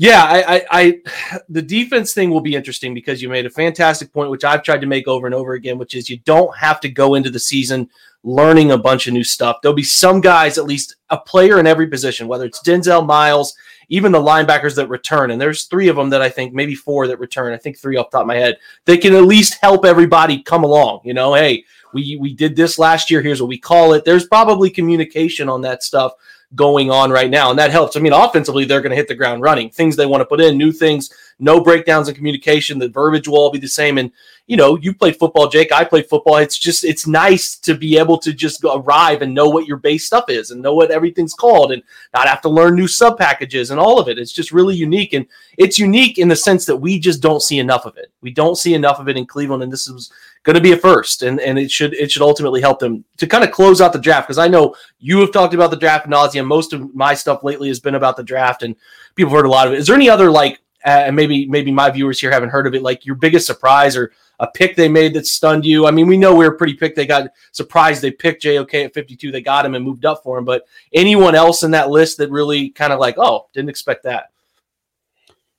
yeah, 0.00 0.24
I, 0.24 0.56
I, 0.56 0.66
I, 0.70 1.38
the 1.50 1.60
defense 1.60 2.14
thing 2.14 2.30
will 2.30 2.40
be 2.40 2.54
interesting 2.54 2.94
because 2.94 3.20
you 3.20 3.28
made 3.28 3.44
a 3.44 3.50
fantastic 3.50 4.10
point, 4.14 4.30
which 4.30 4.44
I've 4.44 4.62
tried 4.62 4.80
to 4.80 4.86
make 4.86 5.06
over 5.06 5.26
and 5.26 5.34
over 5.34 5.52
again, 5.52 5.76
which 5.76 5.94
is 5.94 6.08
you 6.08 6.16
don't 6.20 6.56
have 6.56 6.80
to 6.80 6.88
go 6.88 7.16
into 7.16 7.28
the 7.28 7.38
season 7.38 7.90
learning 8.22 8.70
a 8.70 8.78
bunch 8.78 9.06
of 9.06 9.12
new 9.12 9.22
stuff. 9.22 9.58
There'll 9.60 9.76
be 9.76 9.82
some 9.82 10.22
guys, 10.22 10.56
at 10.56 10.64
least 10.64 10.96
a 11.10 11.18
player 11.18 11.60
in 11.60 11.66
every 11.66 11.86
position, 11.86 12.28
whether 12.28 12.46
it's 12.46 12.62
Denzel 12.62 13.04
Myles, 13.04 13.54
even 13.90 14.10
the 14.10 14.18
linebackers 14.18 14.74
that 14.76 14.88
return, 14.88 15.32
and 15.32 15.40
there's 15.40 15.64
three 15.64 15.88
of 15.88 15.96
them 15.96 16.08
that 16.10 16.22
I 16.22 16.30
think, 16.30 16.54
maybe 16.54 16.74
four 16.74 17.06
that 17.06 17.18
return. 17.18 17.52
I 17.52 17.58
think 17.58 17.76
three 17.76 17.98
off 17.98 18.08
top 18.08 18.22
of 18.22 18.26
my 18.26 18.36
head. 18.36 18.56
They 18.86 18.96
can 18.96 19.14
at 19.14 19.24
least 19.24 19.58
help 19.60 19.84
everybody 19.84 20.42
come 20.42 20.64
along. 20.64 21.00
You 21.04 21.12
know, 21.12 21.34
hey, 21.34 21.64
we 21.92 22.16
we 22.16 22.32
did 22.32 22.56
this 22.56 22.78
last 22.78 23.10
year. 23.10 23.20
Here's 23.20 23.42
what 23.42 23.48
we 23.48 23.58
call 23.58 23.92
it. 23.92 24.06
There's 24.06 24.26
probably 24.26 24.70
communication 24.70 25.50
on 25.50 25.60
that 25.62 25.82
stuff 25.82 26.12
going 26.54 26.90
on 26.90 27.10
right 27.10 27.30
now. 27.30 27.50
And 27.50 27.58
that 27.58 27.70
helps. 27.70 27.96
I 27.96 28.00
mean, 28.00 28.12
offensively, 28.12 28.64
they're 28.64 28.80
going 28.80 28.90
to 28.90 28.96
hit 28.96 29.08
the 29.08 29.14
ground 29.14 29.42
running. 29.42 29.70
Things 29.70 29.96
they 29.96 30.06
want 30.06 30.20
to 30.20 30.26
put 30.26 30.40
in, 30.40 30.58
new 30.58 30.72
things, 30.72 31.10
no 31.40 31.60
breakdowns 31.60 32.08
in 32.08 32.14
communication. 32.14 32.78
The 32.78 32.88
verbiage 32.88 33.28
will 33.28 33.38
all 33.38 33.50
be 33.50 33.58
the 33.58 33.68
same. 33.68 33.98
And, 33.98 34.12
you 34.46 34.56
know, 34.56 34.76
you 34.76 34.94
played 34.94 35.16
football, 35.16 35.48
Jake. 35.48 35.72
I 35.72 35.84
played 35.84 36.08
football. 36.08 36.36
It's 36.36 36.58
just, 36.58 36.84
it's 36.84 37.06
nice 37.06 37.56
to 37.58 37.74
be 37.74 37.98
able 37.98 38.18
to 38.18 38.32
just 38.32 38.64
arrive 38.64 39.22
and 39.22 39.34
know 39.34 39.48
what 39.48 39.66
your 39.66 39.76
base 39.76 40.06
stuff 40.06 40.24
is 40.28 40.50
and 40.50 40.60
know 40.60 40.74
what 40.74 40.90
everything's 40.90 41.34
called 41.34 41.72
and 41.72 41.82
not 42.14 42.28
have 42.28 42.40
to 42.42 42.48
learn 42.48 42.74
new 42.74 42.88
sub 42.88 43.18
packages 43.18 43.70
and 43.70 43.80
all 43.80 43.98
of 43.98 44.08
it. 44.08 44.18
It's 44.18 44.32
just 44.32 44.52
really 44.52 44.74
unique. 44.74 45.12
And 45.12 45.26
it's 45.56 45.78
unique 45.78 46.18
in 46.18 46.28
the 46.28 46.36
sense 46.36 46.66
that 46.66 46.76
we 46.76 46.98
just 46.98 47.22
don't 47.22 47.42
see 47.42 47.58
enough 47.58 47.86
of 47.86 47.96
it. 47.96 48.12
We 48.20 48.32
don't 48.32 48.56
see 48.56 48.74
enough 48.74 48.98
of 48.98 49.08
it 49.08 49.16
in 49.16 49.26
Cleveland. 49.26 49.62
And 49.62 49.72
this 49.72 49.88
is, 49.88 50.12
going 50.42 50.54
to 50.54 50.62
be 50.62 50.72
a 50.72 50.76
first, 50.76 51.22
and 51.22 51.40
and 51.40 51.58
it 51.58 51.70
should 51.70 51.94
it 51.94 52.10
should 52.10 52.22
ultimately 52.22 52.60
help 52.60 52.78
them 52.78 53.04
to 53.18 53.26
kind 53.26 53.44
of 53.44 53.50
close 53.50 53.80
out 53.80 53.92
the 53.92 53.98
draft 53.98 54.26
because 54.26 54.38
I 54.38 54.48
know 54.48 54.74
you 54.98 55.20
have 55.20 55.32
talked 55.32 55.54
about 55.54 55.70
the 55.70 55.76
draft 55.76 56.08
nauseum. 56.08 56.46
Most 56.46 56.72
of 56.72 56.94
my 56.94 57.14
stuff 57.14 57.44
lately 57.44 57.68
has 57.68 57.80
been 57.80 57.94
about 57.94 58.16
the 58.16 58.22
draft, 58.22 58.62
and 58.62 58.74
people 59.14 59.30
have 59.30 59.38
heard 59.38 59.46
a 59.46 59.50
lot 59.50 59.66
of 59.66 59.74
it. 59.74 59.78
Is 59.78 59.86
there 59.86 59.96
any 59.96 60.08
other 60.08 60.30
like, 60.30 60.60
uh, 60.84 61.04
and 61.06 61.16
maybe 61.16 61.46
maybe 61.46 61.70
my 61.70 61.90
viewers 61.90 62.20
here 62.20 62.30
haven't 62.30 62.50
heard 62.50 62.66
of 62.66 62.74
it, 62.74 62.82
like 62.82 63.04
your 63.06 63.16
biggest 63.16 63.46
surprise 63.46 63.96
or 63.96 64.12
a 64.40 64.46
pick 64.46 64.74
they 64.74 64.88
made 64.88 65.14
that 65.14 65.26
stunned 65.26 65.64
you? 65.64 65.86
I 65.86 65.90
mean, 65.90 66.06
we 66.06 66.16
know 66.16 66.34
we 66.34 66.46
are 66.46 66.56
pretty 66.56 66.74
picked. 66.74 66.96
They 66.96 67.06
got 67.06 67.28
surprised 67.52 68.02
they 68.02 68.10
picked 68.10 68.42
JOK 68.42 68.74
at 68.74 68.94
52. 68.94 69.30
They 69.30 69.42
got 69.42 69.66
him 69.66 69.74
and 69.74 69.84
moved 69.84 70.04
up 70.04 70.22
for 70.22 70.38
him. 70.38 70.44
But 70.44 70.66
anyone 70.94 71.34
else 71.34 71.62
in 71.62 71.70
that 71.72 71.90
list 71.90 72.18
that 72.18 72.30
really 72.30 72.70
kind 72.70 72.92
of 72.92 72.98
like, 72.98 73.16
oh, 73.18 73.48
didn't 73.52 73.68
expect 73.68 74.04
that? 74.04 74.30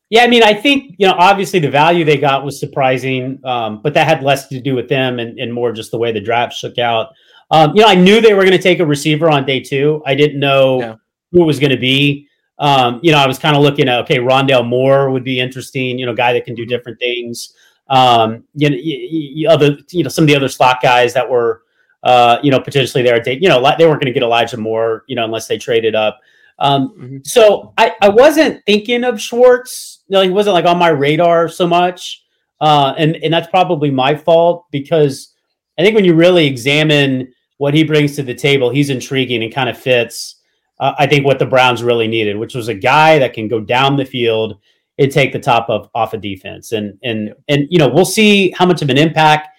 Yeah, 0.10 0.24
I 0.24 0.28
mean, 0.28 0.44
I 0.44 0.54
think 0.54 0.96
you 0.98 1.08
know, 1.08 1.14
obviously 1.14 1.60
the 1.60 1.70
value 1.70 2.04
they 2.04 2.18
got 2.18 2.44
was 2.44 2.60
surprising, 2.60 3.40
um, 3.46 3.82
but 3.82 3.94
that 3.94 4.08
had 4.08 4.24
less 4.24 4.48
to 4.48 4.60
do 4.60 4.76
with 4.76 4.90
them 4.90 5.20
and, 5.20 5.40
and 5.40 5.54
more 5.54 5.72
just 5.72 5.92
the 5.92 5.98
way 5.98 6.12
the 6.12 6.20
draft 6.20 6.54
shook 6.54 6.78
out. 6.78 7.14
Um, 7.52 7.76
you 7.76 7.82
know, 7.82 7.88
I 7.88 7.96
knew 7.96 8.20
they 8.20 8.34
were 8.34 8.44
going 8.44 8.58
to 8.58 8.62
take 8.62 8.80
a 8.80 8.86
receiver 8.86 9.30
on 9.30 9.46
day 9.46 9.60
two. 9.60 10.02
I 10.06 10.16
didn't 10.16 10.40
know 10.40 10.80
yeah. 10.80 10.96
who 11.32 11.44
it 11.44 11.46
was 11.46 11.60
going 11.60 11.72
to 11.72 11.78
be. 11.78 12.28
Um, 12.62 13.00
you 13.02 13.12
know, 13.12 13.18
I 13.18 13.26
was 13.26 13.40
kind 13.40 13.56
of 13.56 13.64
looking 13.64 13.90
at 13.90 14.00
okay, 14.02 14.20
Rondale 14.20 14.66
Moore 14.66 15.10
would 15.10 15.24
be 15.24 15.40
interesting. 15.40 15.98
You 15.98 16.06
know, 16.06 16.14
guy 16.14 16.32
that 16.32 16.46
can 16.46 16.56
do 16.56 16.66
different 16.66 17.00
things. 17.00 17.54
Um, 17.90 18.46
you 18.54 18.70
know, 18.70 18.78
you, 18.78 18.98
you, 19.12 19.50
other 19.50 19.78
you 19.90 20.04
know 20.04 20.10
some 20.10 20.24
of 20.24 20.28
the 20.28 20.36
other 20.36 20.48
slot 20.48 20.80
guys 20.82 21.14
that 21.16 21.30
were 21.30 21.64
uh, 22.04 22.38
you 22.44 22.52
know 22.52 22.60
potentially 22.60 23.04
there. 23.04 23.22
You 23.28 23.50
know, 23.50 23.62
they 23.78 23.86
weren't 23.86 24.00
going 24.02 24.14
to 24.14 24.14
get 24.14 24.24
Elijah 24.24 24.58
Moore. 24.58 25.04
You 25.08 25.16
know, 25.16 25.26
unless 25.26 25.48
they 25.48 25.58
traded 25.58 25.96
up. 25.96 26.20
Um, 26.60 26.90
mm-hmm. 26.90 27.18
So 27.24 27.74
I, 27.78 27.94
I 28.02 28.10
wasn't 28.10 28.64
thinking 28.68 29.04
of 29.04 29.20
Schwartz. 29.20 30.04
You 30.08 30.14
know, 30.14 30.22
he 30.22 30.30
wasn't 30.30 30.54
like 30.54 30.66
on 30.66 30.78
my 30.78 30.90
radar 30.90 31.50
so 31.50 31.66
much, 31.66 32.24
uh, 32.62 32.94
and 32.96 33.16
and 33.18 33.34
that's 33.34 33.48
probably 33.48 33.90
my 33.90 34.14
fault 34.16 34.68
because 34.72 35.34
I 35.80 35.82
think 35.82 35.96
when 35.96 36.06
you 36.06 36.14
really 36.14 36.46
examine 36.46 37.34
what 37.58 37.74
he 37.74 37.84
brings 37.84 38.16
to 38.16 38.24
the 38.24 38.36
table, 38.36 38.70
he's 38.70 38.92
intriguing 38.92 39.44
and 39.44 39.54
kind 39.54 39.70
of 39.70 39.78
fits. 39.78 40.36
Uh, 40.82 40.96
I 40.98 41.08
think 41.08 41.26
what 41.26 41.40
the 41.40 41.46
Browns 41.46 41.84
really 41.84 42.08
needed, 42.08 42.36
which 42.36 42.56
was 42.56 42.68
a 42.68 42.74
guy 42.74 43.20
that 43.20 43.34
can 43.34 43.48
go 43.48 43.62
down 43.62 43.96
the 43.96 44.04
field 44.04 44.60
and 44.98 45.12
take 45.12 45.32
the 45.32 45.40
top 45.40 45.70
of 45.70 45.90
off 45.96 46.14
of 46.14 46.22
defense, 46.22 46.74
and 46.74 46.98
and 47.04 47.34
and 47.48 47.68
you 47.70 47.78
know 47.78 47.88
we'll 47.88 48.04
see 48.04 48.52
how 48.52 48.66
much 48.66 48.82
of 48.82 48.90
an 48.90 48.98
impact 48.98 49.50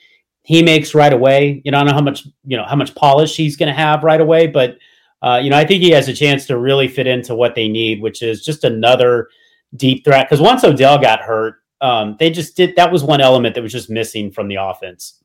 he 0.42 0.62
makes 0.62 0.94
right 0.94 1.12
away. 1.12 1.62
You 1.64 1.70
know, 1.70 1.78
I 1.78 1.80
don't 1.80 1.86
know 1.88 1.94
how 1.94 2.02
much 2.02 2.26
you 2.44 2.56
know 2.56 2.64
how 2.64 2.76
much 2.76 2.94
polish 2.94 3.36
he's 3.36 3.56
going 3.56 3.68
to 3.68 3.80
have 3.80 4.02
right 4.04 4.20
away, 4.20 4.48
but 4.48 4.76
uh, 5.22 5.40
you 5.42 5.50
know, 5.50 5.56
I 5.56 5.64
think 5.64 5.82
he 5.82 5.90
has 5.90 6.08
a 6.08 6.12
chance 6.12 6.46
to 6.46 6.58
really 6.58 6.88
fit 6.88 7.06
into 7.06 7.36
what 7.36 7.54
they 7.54 7.68
need, 7.68 8.02
which 8.02 8.22
is 8.22 8.44
just 8.44 8.64
another 8.64 9.28
deep 9.76 10.04
threat. 10.04 10.28
Because 10.28 10.40
once 10.42 10.64
Odell 10.64 10.98
got 10.98 11.20
hurt, 11.20 11.62
um, 11.80 12.16
they 12.18 12.30
just 12.30 12.56
did 12.56 12.74
that 12.76 12.90
was 12.90 13.04
one 13.04 13.20
element 13.20 13.54
that 13.54 13.62
was 13.62 13.72
just 13.72 13.88
missing 13.88 14.32
from 14.32 14.48
the 14.48 14.56
offense. 14.56 15.21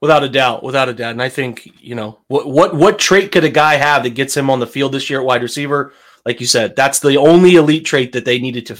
Without 0.00 0.22
a 0.22 0.28
doubt, 0.28 0.62
without 0.62 0.88
a 0.88 0.94
doubt, 0.94 1.12
and 1.12 1.22
I 1.22 1.28
think 1.28 1.68
you 1.80 1.94
know 1.94 2.18
what 2.28 2.46
what 2.46 2.74
what 2.74 2.98
trait 2.98 3.32
could 3.32 3.44
a 3.44 3.50
guy 3.50 3.76
have 3.76 4.02
that 4.02 4.10
gets 4.10 4.36
him 4.36 4.50
on 4.50 4.60
the 4.60 4.66
field 4.66 4.92
this 4.92 5.08
year 5.08 5.20
at 5.20 5.26
wide 5.26 5.42
receiver? 5.42 5.92
Like 6.24 6.40
you 6.40 6.46
said, 6.46 6.76
that's 6.76 7.00
the 7.00 7.16
only 7.16 7.54
elite 7.54 7.86
trait 7.86 8.12
that 8.12 8.24
they 8.24 8.38
needed 8.38 8.66
to. 8.66 8.76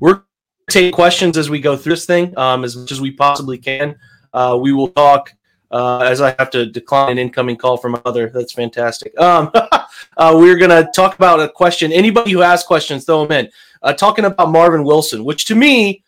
We're 0.00 0.22
take 0.70 0.94
questions 0.94 1.36
as 1.36 1.50
we 1.50 1.60
go 1.60 1.76
through 1.76 1.94
this 1.94 2.06
thing 2.06 2.36
um, 2.38 2.64
as 2.64 2.76
much 2.76 2.92
as 2.92 3.00
we 3.00 3.10
possibly 3.10 3.58
can. 3.58 3.96
Uh, 4.32 4.56
we 4.60 4.72
will 4.72 4.88
talk 4.88 5.32
uh, 5.70 5.98
as 5.98 6.20
I 6.20 6.34
have 6.38 6.50
to 6.50 6.66
decline 6.66 7.12
an 7.12 7.18
incoming 7.18 7.56
call 7.56 7.76
from 7.76 8.00
other. 8.04 8.30
That's 8.30 8.52
fantastic. 8.52 9.18
Um, 9.18 9.50
uh, 10.16 10.34
we're 10.34 10.56
going 10.56 10.70
to 10.70 10.90
talk 10.94 11.14
about 11.14 11.40
a 11.40 11.48
question. 11.48 11.92
Anybody 11.92 12.32
who 12.32 12.40
has 12.40 12.62
questions, 12.62 13.04
throw 13.04 13.26
them 13.26 13.46
in. 13.46 13.50
Uh, 13.82 13.92
talking 13.92 14.24
about 14.24 14.50
Marvin 14.50 14.84
Wilson, 14.84 15.24
which 15.24 15.44
to 15.46 15.54
me, 15.54 16.02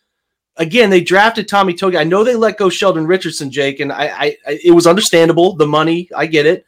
again, 0.57 0.89
they 0.89 1.01
drafted 1.01 1.47
Tommy 1.47 1.73
Togiai. 1.73 1.99
I 1.99 2.03
know 2.03 2.23
they 2.23 2.35
let 2.35 2.57
go 2.57 2.69
Sheldon 2.69 3.07
Richardson, 3.07 3.51
Jake, 3.51 3.79
and 3.79 3.91
I, 3.91 4.37
I, 4.45 4.59
it 4.63 4.71
was 4.73 4.87
understandable. 4.87 5.55
The 5.55 5.67
money, 5.67 6.09
I 6.15 6.25
get 6.25 6.45
it. 6.45 6.65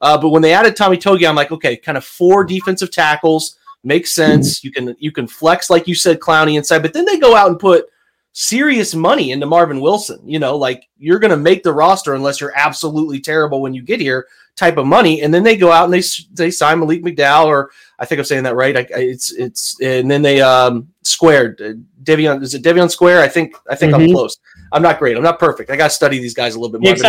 Uh, 0.00 0.18
but 0.18 0.30
when 0.30 0.42
they 0.42 0.52
added 0.52 0.76
Tommy 0.76 0.96
Togiai, 0.96 1.28
I'm 1.28 1.36
like, 1.36 1.52
okay, 1.52 1.76
kind 1.76 1.98
of 1.98 2.04
four 2.04 2.44
defensive 2.44 2.90
tackles 2.90 3.58
makes 3.84 4.12
sense. 4.12 4.62
You 4.62 4.70
can 4.70 4.94
you 4.98 5.12
can 5.12 5.26
flex 5.26 5.70
like 5.70 5.88
you 5.88 5.94
said, 5.94 6.20
Clowney 6.20 6.56
inside, 6.56 6.82
but 6.82 6.92
then 6.92 7.04
they 7.04 7.18
go 7.18 7.34
out 7.34 7.48
and 7.48 7.58
put 7.58 7.86
serious 8.32 8.94
money 8.94 9.32
into 9.32 9.46
Marvin 9.46 9.80
Wilson. 9.80 10.20
You 10.24 10.38
know, 10.38 10.56
like 10.56 10.88
you're 10.98 11.18
going 11.18 11.30
to 11.30 11.36
make 11.36 11.62
the 11.62 11.72
roster 11.72 12.14
unless 12.14 12.40
you're 12.40 12.56
absolutely 12.56 13.20
terrible 13.20 13.60
when 13.60 13.74
you 13.74 13.82
get 13.82 14.00
here, 14.00 14.26
type 14.58 14.76
of 14.76 14.86
money. 14.86 15.22
And 15.22 15.32
then 15.32 15.42
they 15.42 15.56
go 15.56 15.72
out 15.72 15.84
and 15.84 15.94
they 15.94 16.02
they 16.32 16.50
sign 16.50 16.80
Malik 16.80 17.02
McDowell, 17.02 17.46
or 17.46 17.70
I 17.98 18.04
think 18.04 18.18
I'm 18.18 18.24
saying 18.24 18.42
that 18.44 18.56
right. 18.56 18.76
I, 18.76 18.86
it's 18.90 19.32
it's 19.32 19.80
and 19.80 20.10
then 20.10 20.22
they 20.22 20.40
um 20.40 20.88
squared 21.02 21.60
uh, 21.60 21.72
Devion. 22.02 22.42
Is 22.42 22.54
it 22.54 22.62
Devion 22.62 22.90
Square? 22.90 23.20
I 23.22 23.28
think 23.28 23.56
I 23.70 23.74
think 23.74 23.92
mm-hmm. 23.92 24.02
I'm 24.02 24.12
close. 24.12 24.36
I'm 24.72 24.82
not 24.82 24.98
great. 24.98 25.16
I'm 25.16 25.22
not 25.22 25.38
perfect. 25.38 25.70
I 25.70 25.76
got 25.76 25.88
to 25.88 25.94
study 25.94 26.18
these 26.18 26.34
guys 26.34 26.54
a 26.54 26.60
little 26.60 26.72
bit 26.72 26.82
more. 26.82 26.90
Like 26.92 27.02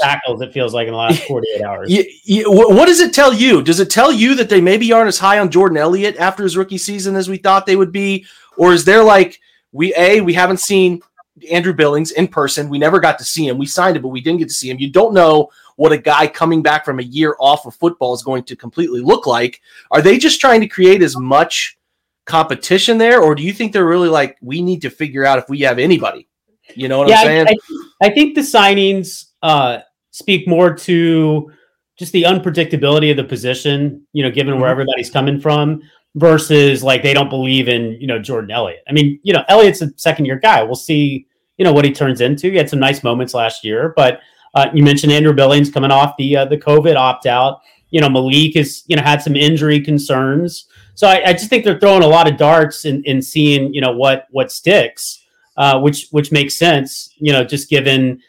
tackles. 0.00 0.42
It 0.42 0.52
feels 0.52 0.74
like 0.74 0.86
in 0.86 0.92
the 0.92 0.98
last 0.98 1.22
48 1.28 1.62
hours. 1.62 1.90
Yeah, 1.90 2.02
yeah, 2.24 2.42
what 2.46 2.86
does 2.86 3.00
it 3.00 3.14
tell 3.14 3.32
you? 3.32 3.62
Does 3.62 3.80
it 3.80 3.90
tell 3.90 4.10
you 4.10 4.34
that 4.34 4.48
they 4.48 4.60
maybe 4.60 4.92
aren't 4.92 5.08
as 5.08 5.18
high 5.18 5.38
on 5.38 5.50
Jordan 5.50 5.78
Elliott 5.78 6.16
after 6.16 6.42
his 6.42 6.56
rookie 6.56 6.78
season 6.78 7.14
as 7.14 7.28
we 7.28 7.36
thought 7.36 7.66
they 7.66 7.76
would 7.76 7.92
be, 7.92 8.26
or 8.56 8.72
is 8.72 8.84
there 8.84 9.04
like 9.04 9.40
we 9.72 9.94
a 9.96 10.20
we 10.20 10.32
haven't 10.32 10.60
seen 10.60 11.02
Andrew 11.50 11.72
Billings 11.72 12.10
in 12.12 12.28
person. 12.28 12.68
We 12.68 12.78
never 12.78 13.00
got 13.00 13.18
to 13.18 13.24
see 13.24 13.46
him. 13.46 13.58
We 13.58 13.66
signed 13.66 13.96
him, 13.96 14.02
but 14.02 14.08
we 14.08 14.20
didn't 14.20 14.40
get 14.40 14.48
to 14.48 14.54
see 14.54 14.70
him. 14.70 14.78
You 14.78 14.90
don't 14.90 15.14
know 15.14 15.50
what 15.76 15.92
a 15.92 15.98
guy 15.98 16.26
coming 16.26 16.62
back 16.62 16.84
from 16.84 16.98
a 16.98 17.04
year 17.04 17.36
off 17.38 17.66
of 17.66 17.74
football 17.74 18.12
is 18.14 18.22
going 18.22 18.44
to 18.44 18.56
completely 18.56 19.00
look 19.00 19.26
like. 19.26 19.60
Are 19.90 20.02
they 20.02 20.18
just 20.18 20.40
trying 20.40 20.60
to 20.60 20.68
create 20.68 21.02
as 21.02 21.16
much 21.16 21.78
competition 22.26 22.98
there, 22.98 23.20
or 23.22 23.34
do 23.34 23.42
you 23.42 23.52
think 23.52 23.72
they're 23.72 23.86
really 23.86 24.08
like 24.08 24.36
we 24.40 24.62
need 24.62 24.82
to 24.82 24.90
figure 24.90 25.24
out 25.24 25.38
if 25.38 25.48
we 25.48 25.60
have 25.60 25.78
anybody? 25.78 26.28
You 26.74 26.88
know 26.88 26.98
what 26.98 27.08
yeah, 27.08 27.20
I'm 27.20 27.26
saying? 27.26 27.46
I, 27.48 28.06
I, 28.06 28.10
think 28.10 28.34
the 28.34 28.42
signings 28.42 29.30
uh, 29.42 29.78
speak 30.10 30.46
more 30.46 30.74
to 30.74 31.50
just 31.98 32.12
the 32.12 32.24
unpredictability 32.24 33.10
of 33.10 33.16
the 33.16 33.24
position. 33.24 34.06
You 34.12 34.24
know, 34.24 34.30
given 34.30 34.54
mm-hmm. 34.54 34.62
where 34.62 34.70
everybody's 34.70 35.10
coming 35.10 35.40
from 35.40 35.82
versus 36.14 36.82
like 36.82 37.02
they 37.02 37.14
don't 37.14 37.30
believe 37.30 37.68
in 37.68 37.92
you 38.00 38.06
know 38.06 38.18
Jordan 38.18 38.50
Elliott. 38.50 38.82
I 38.88 38.92
mean, 38.92 39.20
you 39.22 39.32
know, 39.32 39.44
Elliott's 39.48 39.82
a 39.82 39.90
second 39.96 40.24
year 40.24 40.38
guy. 40.38 40.62
We'll 40.62 40.74
see, 40.74 41.26
you 41.56 41.64
know, 41.64 41.72
what 41.72 41.84
he 41.84 41.92
turns 41.92 42.20
into. 42.20 42.50
He 42.50 42.56
had 42.56 42.70
some 42.70 42.80
nice 42.80 43.02
moments 43.02 43.34
last 43.34 43.64
year, 43.64 43.92
but 43.96 44.20
uh, 44.54 44.68
you 44.74 44.82
mentioned 44.82 45.12
Andrew 45.12 45.32
Billings 45.32 45.70
coming 45.70 45.90
off 45.90 46.16
the 46.16 46.36
uh, 46.36 46.44
the 46.44 46.58
COVID 46.58 46.96
opt 46.96 47.26
out. 47.26 47.60
You 47.90 48.00
know, 48.00 48.08
Malik 48.08 48.54
has 48.56 48.84
you 48.86 48.96
know 48.96 49.02
had 49.02 49.22
some 49.22 49.36
injury 49.36 49.80
concerns, 49.80 50.66
so 50.94 51.06
I, 51.06 51.22
I 51.26 51.32
just 51.32 51.48
think 51.48 51.64
they're 51.64 51.78
throwing 51.78 52.02
a 52.02 52.08
lot 52.08 52.30
of 52.30 52.36
darts 52.36 52.84
and 52.84 53.04
in, 53.04 53.16
in 53.16 53.22
seeing 53.22 53.72
you 53.72 53.80
know 53.80 53.92
what 53.92 54.26
what 54.30 54.50
sticks, 54.50 55.24
uh, 55.56 55.80
which 55.80 56.08
which 56.10 56.32
makes 56.32 56.54
sense. 56.54 57.14
You 57.16 57.32
know, 57.32 57.44
just 57.44 57.70
given 57.70 58.20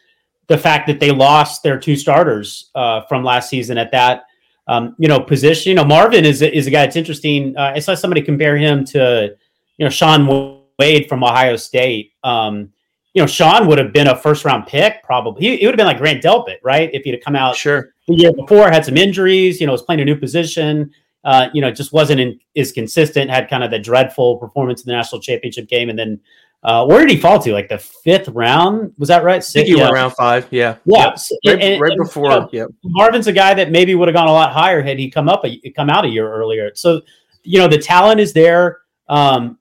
the 0.48 0.58
fact 0.58 0.88
that 0.88 1.00
they 1.00 1.12
lost 1.12 1.64
their 1.64 1.80
two 1.80 1.96
starters 1.96 2.72
uh, 2.76 3.02
from 3.08 3.24
last 3.24 3.50
season 3.50 3.78
at 3.78 3.92
that 3.92 4.24
um, 4.70 4.96
you 5.00 5.08
know, 5.08 5.20
position. 5.20 5.72
You 5.72 5.76
know, 5.76 5.84
Marvin 5.84 6.24
is 6.24 6.44
is 6.44 6.68
a 6.68 6.72
guy. 6.72 6.84
It's 6.84 6.96
interesting. 6.96 7.58
Uh, 7.58 7.74
I 7.76 7.80
saw 7.80 7.96
somebody 7.96 8.22
compare 8.22 8.56
him 8.56 8.86
to, 8.86 9.36
you 9.78 9.86
know, 9.86 9.90
Shaun 9.90 10.62
Wade 10.78 11.10
from 11.10 11.24
Ohio 11.24 11.56
State. 11.56 12.14
Um, 12.24 12.72
you 13.16 13.22
know, 13.24 13.26
Shaun 13.26 13.68
would 13.68 13.80
have 13.80 13.92
been 13.92 14.08
a 14.08 14.16
first 14.16 14.46
round 14.46 14.68
pick 14.68 15.04
probably. 15.04 15.42
He, 15.42 15.58
he 15.58 15.66
would 15.66 15.74
have 15.74 15.78
been 15.78 15.88
like 15.88 15.98
Grant 15.98 16.24
Delpit, 16.24 16.58
right? 16.64 16.92
If 16.94 17.04
he'd 17.04 17.16
have 17.16 17.24
come 17.24 17.36
out 17.36 17.56
sure 17.56 17.96
the 18.08 18.14
year 18.14 18.32
before, 18.32 18.70
had 18.70 18.86
some 18.86 18.96
injuries. 18.96 19.60
You 19.60 19.66
know, 19.66 19.74
was 19.74 19.82
playing 19.82 20.02
a 20.02 20.06
new 20.06 20.16
position. 20.16 20.92
Uh, 21.24 21.50
you 21.52 21.62
know, 21.62 21.72
just 21.72 21.92
wasn't 21.92 22.20
in, 22.20 22.40
as 22.56 22.72
consistent. 22.72 23.32
Had 23.32 23.50
kind 23.50 23.64
of 23.64 23.72
the 23.72 23.80
dreadful 23.80 24.38
performance 24.38 24.82
in 24.82 24.86
the 24.86 24.94
national 24.94 25.20
championship 25.20 25.68
game, 25.68 25.90
and 25.90 25.98
then 25.98 26.20
uh, 26.64 26.86
where 26.86 27.00
did 27.00 27.10
he 27.10 27.18
fall 27.18 27.40
to? 27.40 27.54
Like 27.54 27.70
the 27.70 27.78
fifth 27.78 28.28
round? 28.30 28.94
Was 28.98 29.08
that 29.08 29.24
right? 29.24 29.38
I 29.38 29.40
think 29.40 29.68
he 29.68 29.78
yeah. 29.78 29.84
went 29.84 29.94
around 29.94 30.12
five. 30.12 30.48
Yeah. 30.52 30.76
Yeah. 30.86 31.16
Yep. 31.16 31.56
Right, 31.56 31.64
and, 31.64 31.82
right 31.82 31.92
and, 31.92 32.04
before. 32.04 32.32
Uh, 32.32 32.48
yeah. 32.52 32.66
Marvin's 32.84 33.28
a 33.28 33.32
guy 33.34 33.54
that 33.54 33.72
maybe 33.72 33.96
would 33.96 34.10
have 34.10 34.16
gone 34.16 34.28
a 34.28 34.32
lot 34.32 34.52
higher 34.52 34.82
had 34.82 35.00
he 35.00 35.10
come 35.10 35.30
up 35.30 35.46
a, 35.46 35.72
come 35.72 35.90
out 35.90 36.04
a 36.04 36.10
year 36.10 36.32
earlier. 36.32 36.72
So, 36.76 37.02
you 37.44 37.60
know, 37.60 37.68
the 37.68 37.78
talent 37.78 38.20
is 38.20 38.34
there. 38.34 38.80
Um, 39.08 39.58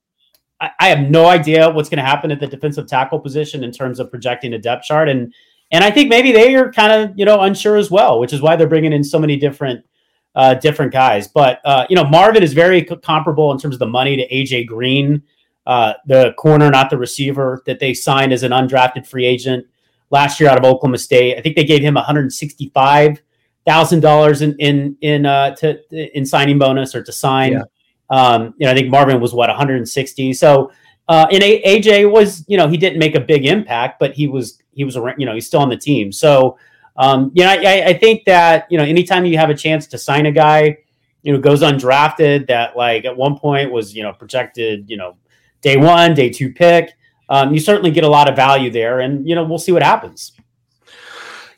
I, 0.61 0.71
I 0.81 0.89
have 0.89 1.09
no 1.09 1.27
idea 1.27 1.71
what's 1.71 1.89
going 1.89 1.99
to 1.99 2.05
happen 2.05 2.33
at 2.33 2.41
the 2.41 2.49
defensive 2.49 2.89
tackle 2.89 3.21
position 3.21 3.63
in 3.63 3.71
terms 3.71 4.01
of 4.01 4.11
projecting 4.11 4.55
a 4.55 4.59
depth 4.59 4.85
chart, 4.85 5.09
and 5.09 5.33
and 5.71 5.85
I 5.85 5.91
think 5.91 6.09
maybe 6.09 6.33
they 6.33 6.57
are 6.57 6.73
kind 6.73 6.93
of 6.93 7.17
you 7.17 7.25
know 7.25 7.43
unsure 7.43 7.77
as 7.77 7.93
well, 7.93 8.19
which 8.19 8.33
is 8.33 8.41
why 8.41 8.57
they're 8.57 8.67
bringing 8.67 8.93
in 8.93 9.05
so 9.05 9.21
many 9.21 9.37
different 9.37 9.85
uh, 10.35 10.55
different 10.55 10.93
guys. 10.93 11.29
But 11.29 11.61
uh, 11.65 11.87
you 11.89 11.95
know, 11.95 12.05
Marvin 12.05 12.43
is 12.43 12.55
very 12.55 12.83
comparable 12.83 13.53
in 13.53 13.59
terms 13.59 13.77
of 13.77 13.79
the 13.79 13.87
money 13.87 14.17
to 14.17 14.29
AJ 14.29 14.67
Green 14.67 15.23
uh, 15.69 15.93
the 16.07 16.33
corner, 16.39 16.71
not 16.71 16.89
the 16.89 16.97
receiver, 16.97 17.63
that 17.67 17.79
they 17.79 17.93
signed 17.93 18.33
as 18.33 18.43
an 18.43 18.53
undrafted 18.53 19.07
free 19.07 19.27
agent 19.27 19.67
last 20.11 20.41
year 20.41 20.49
out 20.49 20.57
of 20.59 20.65
Oklahoma 20.65 20.97
State. 20.97 21.37
I 21.37 21.43
think 21.43 21.57
they 21.57 21.65
gave 21.65 21.83
him 21.83 21.95
one 21.95 22.05
hundred 22.05 22.33
sixty-five 22.33 23.21
thousand 23.67 24.01
dollars 24.01 24.41
in 24.41 24.57
in 24.57 24.97
in 25.03 25.27
uh, 25.27 25.55
to 25.57 25.79
in 26.17 26.25
signing 26.25 26.59
bonus 26.59 26.95
or 26.95 27.03
to 27.03 27.13
sign. 27.13 27.53
Yeah. 27.53 27.63
Um, 28.09 28.55
you 28.57 28.65
know, 28.65 28.73
I 28.73 28.75
think 28.75 28.89
Marvin 28.89 29.21
was 29.21 29.35
what 29.35 29.51
one 29.51 29.59
hundred 29.59 29.77
and 29.77 29.87
sixty. 29.87 30.33
So, 30.33 30.73
uh, 31.07 31.27
and 31.31 31.43
a- 31.43 31.63
AJ 31.63 32.11
was, 32.11 32.47
you 32.49 32.57
know, 32.57 32.67
he 32.67 32.79
didn't 32.79 32.99
make 32.99 33.15
a 33.15 33.21
big 33.21 33.45
impact, 33.45 34.01
but 34.01 34.15
he 34.15 34.27
was 34.27 34.63
he 34.73 34.85
was 34.85 34.97
around, 34.97 35.21
you 35.21 35.27
know 35.27 35.35
he's 35.35 35.47
still 35.47 35.61
on 35.61 35.69
the 35.69 35.77
team. 35.77 36.13
So, 36.13 36.57
um, 36.97 37.31
you 37.35 37.45
know, 37.45 37.51
I, 37.51 37.89
I 37.89 37.93
think 37.93 38.25
that 38.25 38.67
you 38.71 38.79
know 38.79 38.85
anytime 38.85 39.27
you 39.27 39.37
have 39.37 39.51
a 39.51 39.55
chance 39.55 39.87
to 39.89 39.99
sign 39.99 40.25
a 40.25 40.33
guy, 40.33 40.79
you 41.23 41.35
know, 41.35 41.39
goes 41.39 41.61
undrafted 41.61 42.47
that 42.47 42.75
like 42.75 43.05
at 43.05 43.15
one 43.15 43.39
point 43.39 43.71
was 43.71 43.95
you 43.95 44.03
know 44.03 44.15
projected, 44.15 44.89
you 44.89 44.97
know 44.97 45.19
day 45.61 45.77
one, 45.77 46.15
day 46.15 46.31
two 46.31 46.53
pick. 46.53 46.93
Um, 47.29 47.53
you 47.53 47.61
certainly 47.61 47.91
get 47.91 48.05
a 48.05 48.09
lot 48.09 48.29
of 48.29 48.37
value 48.37 48.71
there, 48.71 49.01
and 49.01 49.29
you 49.29 49.35
know 49.35 49.45
we'll 49.45 49.59
see 49.59 49.73
what 49.73 49.83
happens. 49.83 50.33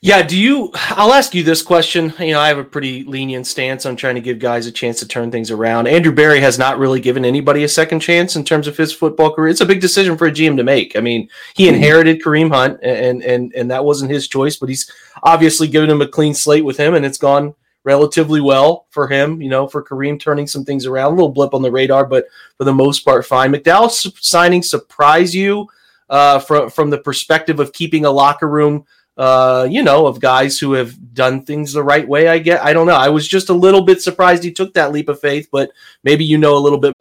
Yeah, 0.02 0.23
do 0.23 0.37
you? 0.37 0.71
I'll 0.75 1.12
ask 1.12 1.35
you 1.35 1.42
this 1.42 1.61
question. 1.61 2.14
You 2.19 2.33
know, 2.33 2.40
I 2.40 2.49
have 2.49 2.57
a 2.57 2.64
pretty 2.64 3.04
lenient 3.04 3.47
stance 3.47 3.85
on 3.85 3.97
trying 3.97 4.14
to 4.14 4.23
give 4.23 4.38
guys 4.38 4.66
a 4.66 4.73
chance 4.73 4.99
to 5.00 5.07
turn 5.07 5.30
things 5.30 5.50
around. 5.50 5.88
Andrew 5.88 6.12
Berry 6.12 6.40
has 6.40 6.59
not 6.59 6.78
really 6.78 7.00
given 7.00 7.23
anybody 7.23 7.64
a 7.64 7.69
second 7.69 8.00
chance 8.00 8.35
in 8.35 8.42
terms 8.42 8.66
of 8.66 8.78
his 8.78 8.95
football 8.95 9.35
career. 9.35 9.50
It's 9.50 9.61
a 9.61 9.66
big 9.66 9.83
decision 9.83 10.16
for 10.16 10.26
a 10.26 10.33
GM 10.33 10.57
to 10.57 10.64
make. 10.64 10.97
I 10.97 11.00
mean, 11.00 11.28
he 11.54 11.66
mm-hmm. 11.66 11.75
inherited 11.75 12.23
Kareem 12.23 12.50
Hunt, 12.50 12.80
and 12.83 13.23
and 13.23 13.52
and 13.54 13.71
that 13.71 13.85
wasn't 13.85 14.11
his 14.11 14.26
choice, 14.26 14.57
but 14.57 14.71
he's 14.71 14.90
obviously 15.23 15.69
given 15.69 15.90
him 15.90 16.00
a 16.00 16.09
clean 16.09 16.35
slate 16.35 16.64
with 16.64 16.78
him, 16.78 16.95
and 16.95 17.04
it's 17.04 17.19
gone 17.19 17.54
relatively 17.84 18.40
well 18.40 18.87
for 18.90 19.08
him. 19.08 19.40
You 19.40 19.49
know, 19.49 19.66
for 19.66 19.82
Kareem 19.82 20.20
turning 20.20 20.46
some 20.46 20.64
things 20.64 20.87
around, 20.87 21.12
a 21.12 21.16
little 21.16 21.30
blip 21.30 21.54
on 21.54 21.62
the 21.62 21.70
radar, 21.70 22.06
but 22.06 22.26
for 22.56 22.64
the 22.64 22.75
most 22.75 23.04
part, 23.04 23.26
fine. 23.26 23.52
McDowell 23.52 23.90
signing 24.20 24.62
surprise 24.62 25.34
you 25.34 25.68
uh, 26.08 26.38
from 26.40 26.70
from 26.70 26.90
the 26.90 26.99
perspective 26.99 27.60
of 27.60 27.72
keeping 27.72 28.04
a 28.04 28.10
locker 28.10 28.49
room. 28.49 28.84
Uh, 29.16 29.68
you 29.70 29.82
know, 29.82 30.06
of 30.06 30.18
guys 30.18 30.58
who 30.58 30.72
have 30.72 31.12
done 31.12 31.42
things 31.42 31.75
the 31.75 31.82
right 31.82 32.08
way. 32.08 32.28
I 32.28 32.38
get. 32.38 32.62
I 32.64 32.72
don't 32.72 32.87
know. 32.87 32.94
I 32.94 33.08
was 33.08 33.28
just 33.28 33.50
a 33.50 33.54
little 33.54 33.82
bit 33.82 34.00
surprised 34.00 34.42
he 34.42 34.52
took 34.52 34.72
that 34.75 34.92
leap 34.92 35.08
of 35.08 35.20
faith, 35.20 35.49
but 35.52 35.70
maybe 36.04 36.25
you 36.25 36.38
know 36.38 36.56
a 36.56 36.58
little 36.60 36.78
bit. 36.78 36.94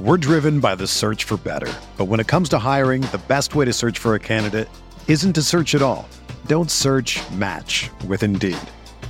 We're 0.00 0.18
driven 0.18 0.60
by 0.60 0.74
the 0.74 0.86
search 0.86 1.24
for 1.24 1.38
better, 1.38 1.72
but 1.96 2.04
when 2.04 2.20
it 2.20 2.28
comes 2.28 2.48
to 2.50 2.58
hiring, 2.58 3.02
the 3.02 3.20
best 3.26 3.54
way 3.54 3.64
to 3.64 3.72
search 3.72 3.98
for 3.98 4.14
a 4.14 4.20
candidate 4.20 4.68
isn't 5.08 5.32
to 5.32 5.42
search 5.42 5.74
at 5.74 5.82
all. 5.82 6.08
Don't 6.46 6.70
search. 6.70 7.18
Match 7.32 7.90
with 8.06 8.22
Indeed. 8.22 8.58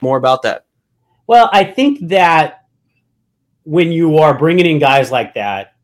More 0.00 0.16
about 0.16 0.42
that. 0.42 0.66
Well, 1.26 1.50
I 1.52 1.64
think 1.64 2.08
that 2.08 2.64
when 3.64 3.92
you 3.92 4.18
are 4.18 4.36
bringing 4.36 4.66
in 4.66 4.78
guys 4.78 5.10
like 5.10 5.34
that, 5.34 5.74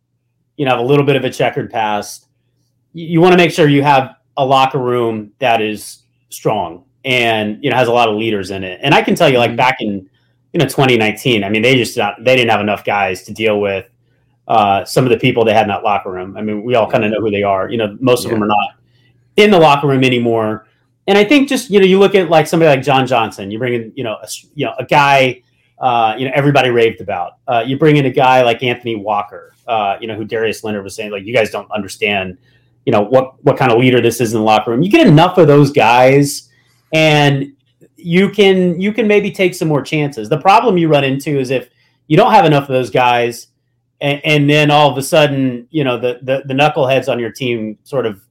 you 0.57 0.65
know, 0.65 0.71
have 0.73 0.81
a 0.81 0.85
little 0.85 1.05
bit 1.05 1.17
of 1.17 1.25
a 1.25 1.31
checkered 1.31 1.71
past, 1.71 2.29
you, 2.93 3.07
you 3.07 3.21
want 3.21 3.33
to 3.33 3.37
make 3.37 3.51
sure 3.51 3.69
you 3.69 3.83
have 3.83 4.17
a 4.37 4.45
locker 4.45 4.79
room 4.79 5.33
that 5.39 5.61
is 5.61 6.03
strong 6.31 6.85
and 7.05 7.63
you 7.63 7.71
know 7.71 7.77
has 7.77 7.89
a 7.89 7.93
lot 7.93 8.09
of 8.09 8.17
leaders 8.17 8.51
in 8.51 8.65
it. 8.65 8.81
And 8.83 8.95
I 8.95 9.03
can 9.03 9.15
tell 9.15 9.29
you, 9.29 9.39
like 9.39 9.51
Mm-hmm. 9.51 9.57
back 9.57 9.77
in 9.81 10.09
you 10.53 10.59
know 10.59 10.65
2019, 10.65 11.45
I 11.45 11.49
mean, 11.49 11.63
they 11.63 11.77
just 11.77 11.97
not, 11.97 12.15
they 12.25 12.37
didn't 12.37 12.51
have 12.51 12.61
enough 12.61 12.85
guys 12.85 13.25
to 13.25 13.33
deal 13.33 13.61
with 13.61 13.87
uh, 14.49 14.85
some 14.85 15.05
of 15.05 15.11
the 15.11 15.19
people 15.19 15.45
they 15.45 15.53
had 15.53 15.63
in 15.63 15.69
that 15.69 15.83
locker 15.83 16.11
room. 16.11 16.37
I 16.37 16.43
mean, 16.43 16.63
we 16.63 16.75
all 16.75 16.91
kind 16.91 17.05
of 17.05 17.11
know 17.11 17.21
who 17.21 17.31
they 17.31 17.43
are. 17.43 17.71
You 17.71 17.79
know, 17.79 17.97
most 18.01 18.25
of 18.25 18.31
them 18.31 18.43
are 18.43 18.47
not 18.47 18.77
in 19.37 19.51
the 19.51 19.59
locker 19.59 19.87
room 19.87 20.05
anymore. 20.05 20.67
And 21.07 21.19
I 21.19 21.25
think 21.25 21.49
just 21.49 21.71
you 21.71 21.81
know, 21.81 21.87
you 21.87 21.99
look 21.99 22.15
at 22.15 22.31
like 22.31 22.47
somebody 22.47 22.69
like 22.69 22.85
John 22.85 23.07
Johnson. 23.07 23.51
You 23.51 23.59
bring 23.59 23.75
in 23.75 23.93
you 23.95 24.05
know 24.05 24.17
a, 24.23 24.29
you 24.55 24.67
know 24.67 24.75
a 24.79 24.85
guy 24.85 25.43
uh, 25.79 26.15
you 26.19 26.27
know 26.27 26.33
everybody 26.35 26.71
raved 26.71 27.01
about. 27.01 27.39
Uh, 27.47 27.63
you 27.67 27.79
bring 27.79 27.97
in 27.97 28.07
a 28.07 28.11
guy 28.11 28.43
like 28.43 28.63
Anthony 28.63 28.97
Walker. 28.97 29.55
Uh, 29.67 29.97
you 30.01 30.07
know 30.07 30.15
who 30.15 30.25
Darius 30.25 30.65
Leonard 30.65 30.85
was 30.85 30.95
saying 30.95 31.11
like 31.11 31.25
you 31.25 31.35
guys 31.35 31.51
don't 31.51 31.71
understand. 31.71 32.39
You 32.87 32.93
know 32.93 33.03
what 33.03 33.43
what 33.45 33.57
kind 33.57 33.73
of 33.73 33.79
leader 33.79 34.01
this 34.01 34.21
is 34.21 34.33
in 34.33 34.41
the 34.41 34.45
locker 34.45 34.71
room. 34.71 34.83
You 34.83 34.91
get 34.91 35.07
enough 35.07 35.39
of 35.39 35.47
those 35.47 35.71
guys, 35.71 36.51
and 36.93 37.55
you 37.97 38.31
can 38.31 38.81
you 38.81 38.93
can 38.93 39.07
maybe 39.07 39.31
take 39.31 39.55
some 39.55 39.69
more 39.69 39.83
chances. 39.83 40.29
The 40.29 40.41
problem 40.41 40.79
you 40.79 40.89
run 40.89 41.05
into 41.05 41.39
is 41.39 41.51
if 41.51 41.71
you 42.07 42.17
don't 42.17 42.33
have 42.33 42.45
enough 42.45 42.65
of 42.65 42.75
those 42.75 42.91
guys, 42.91 43.49
and, 44.01 44.21
and 44.25 44.51
then 44.51 44.71
all 44.71 44.91
of 44.91 44.97
a 44.97 45.03
sudden 45.03 45.67
you 45.71 45.83
know 45.83 45.99
the, 45.99 46.21
the 46.23 46.45
the 46.47 46.55
knuckleheads 46.55 47.11
on 47.11 47.19
your 47.19 47.31
team 47.33 47.79
sort 47.85 48.07
of 48.07 48.24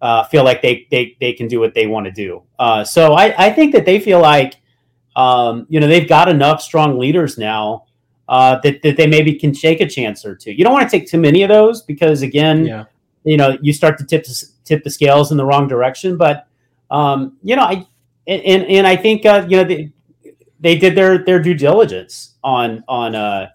uh, 0.00 0.24
feel 0.24 0.44
like 0.44 0.62
they, 0.62 0.86
they 0.90 1.16
they 1.20 1.32
can 1.32 1.46
do 1.48 1.60
what 1.60 1.74
they 1.74 1.86
want 1.86 2.06
to 2.06 2.12
do. 2.12 2.42
Uh, 2.58 2.82
so 2.84 3.12
I, 3.14 3.46
I 3.46 3.50
think 3.52 3.72
that 3.74 3.84
they 3.84 4.00
feel 4.00 4.20
like 4.20 4.56
um, 5.16 5.66
you 5.68 5.80
know 5.80 5.86
they've 5.86 6.08
got 6.08 6.28
enough 6.28 6.62
strong 6.62 6.98
leaders 6.98 7.36
now 7.38 7.84
uh, 8.28 8.58
that 8.62 8.80
that 8.82 8.96
they 8.96 9.06
maybe 9.06 9.34
can 9.34 9.52
shake 9.52 9.80
a 9.80 9.88
chance 9.88 10.24
or 10.24 10.34
two. 10.34 10.52
You 10.52 10.64
don't 10.64 10.72
want 10.72 10.88
to 10.88 10.98
take 10.98 11.08
too 11.08 11.18
many 11.18 11.42
of 11.42 11.48
those 11.48 11.82
because 11.82 12.22
again, 12.22 12.64
Yeah. 12.64 12.84
you 13.24 13.36
know 13.36 13.58
you 13.60 13.72
start 13.72 13.98
to 13.98 14.04
tip 14.06 14.24
tip 14.64 14.84
the 14.84 14.90
scales 14.90 15.30
in 15.32 15.36
the 15.36 15.44
wrong 15.44 15.68
direction. 15.68 16.16
But 16.16 16.46
um, 16.90 17.36
you 17.42 17.56
know 17.56 17.62
I 17.62 17.86
and 18.26 18.42
and, 18.42 18.64
and 18.64 18.86
I 18.86 18.96
think 18.96 19.26
uh, 19.26 19.44
you 19.48 19.56
know 19.58 19.64
they, 19.64 19.92
they 20.60 20.78
did 20.78 20.94
their 20.94 21.18
their 21.24 21.40
due 21.42 21.54
diligence 21.54 22.36
on 22.42 22.84
on 22.88 23.14
uh, 23.14 23.48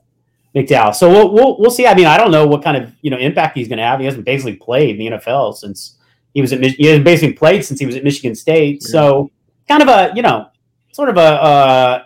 McDowell. 0.55 0.93
So 0.93 1.09
we'll, 1.09 1.31
we'll 1.33 1.59
we'll 1.59 1.71
see. 1.71 1.87
I 1.87 1.93
mean, 1.95 2.05
I 2.07 2.17
don't 2.17 2.31
know 2.31 2.45
what 2.47 2.63
kind 2.63 2.77
of 2.77 2.93
you 3.01 3.09
know 3.11 3.17
impact 3.17 3.57
he's 3.57 3.67
going 3.67 3.77
to 3.77 3.83
have. 3.83 3.99
He 3.99 4.05
hasn't 4.05 4.25
basically 4.25 4.55
played 4.57 4.99
in 4.99 5.11
the 5.13 5.17
NFL 5.17 5.55
since 5.55 5.97
he 6.35 6.41
was 6.41 6.53
at 6.53 6.61
he 6.63 6.85
hasn't 6.85 7.05
basically 7.05 7.33
played 7.33 7.65
since 7.65 7.79
he 7.79 7.85
was 7.87 7.95
at 7.95 8.03
Michigan 8.03 8.35
State. 8.35 8.83
So 8.83 9.31
kind 9.67 9.81
of 9.81 9.87
a 9.87 10.11
you 10.15 10.21
know 10.21 10.49
sort 10.91 11.09
of 11.09 11.17
a 11.17 11.21
uh, 11.21 12.03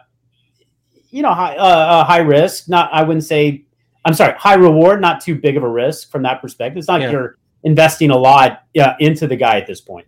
you 1.09 1.21
know 1.21 1.33
high 1.33 1.57
uh, 1.57 1.63
uh, 1.65 2.03
high 2.05 2.19
risk. 2.19 2.69
Not 2.69 2.89
I 2.93 3.03
wouldn't 3.03 3.25
say 3.25 3.65
I'm 4.05 4.13
sorry 4.13 4.35
high 4.37 4.53
reward. 4.53 5.01
Not 5.01 5.19
too 5.19 5.35
big 5.35 5.57
of 5.57 5.63
a 5.63 5.67
risk 5.67 6.09
from 6.11 6.21
that 6.23 6.41
perspective. 6.41 6.77
It's 6.77 6.87
not 6.87 7.01
Yeah. 7.01 7.07
like 7.07 7.13
you're 7.13 7.37
investing 7.63 8.11
a 8.11 8.17
lot 8.17 8.63
uh, 8.79 8.93
into 8.99 9.27
the 9.27 9.35
guy 9.35 9.57
at 9.57 9.67
this 9.67 9.81
point. 9.81 10.05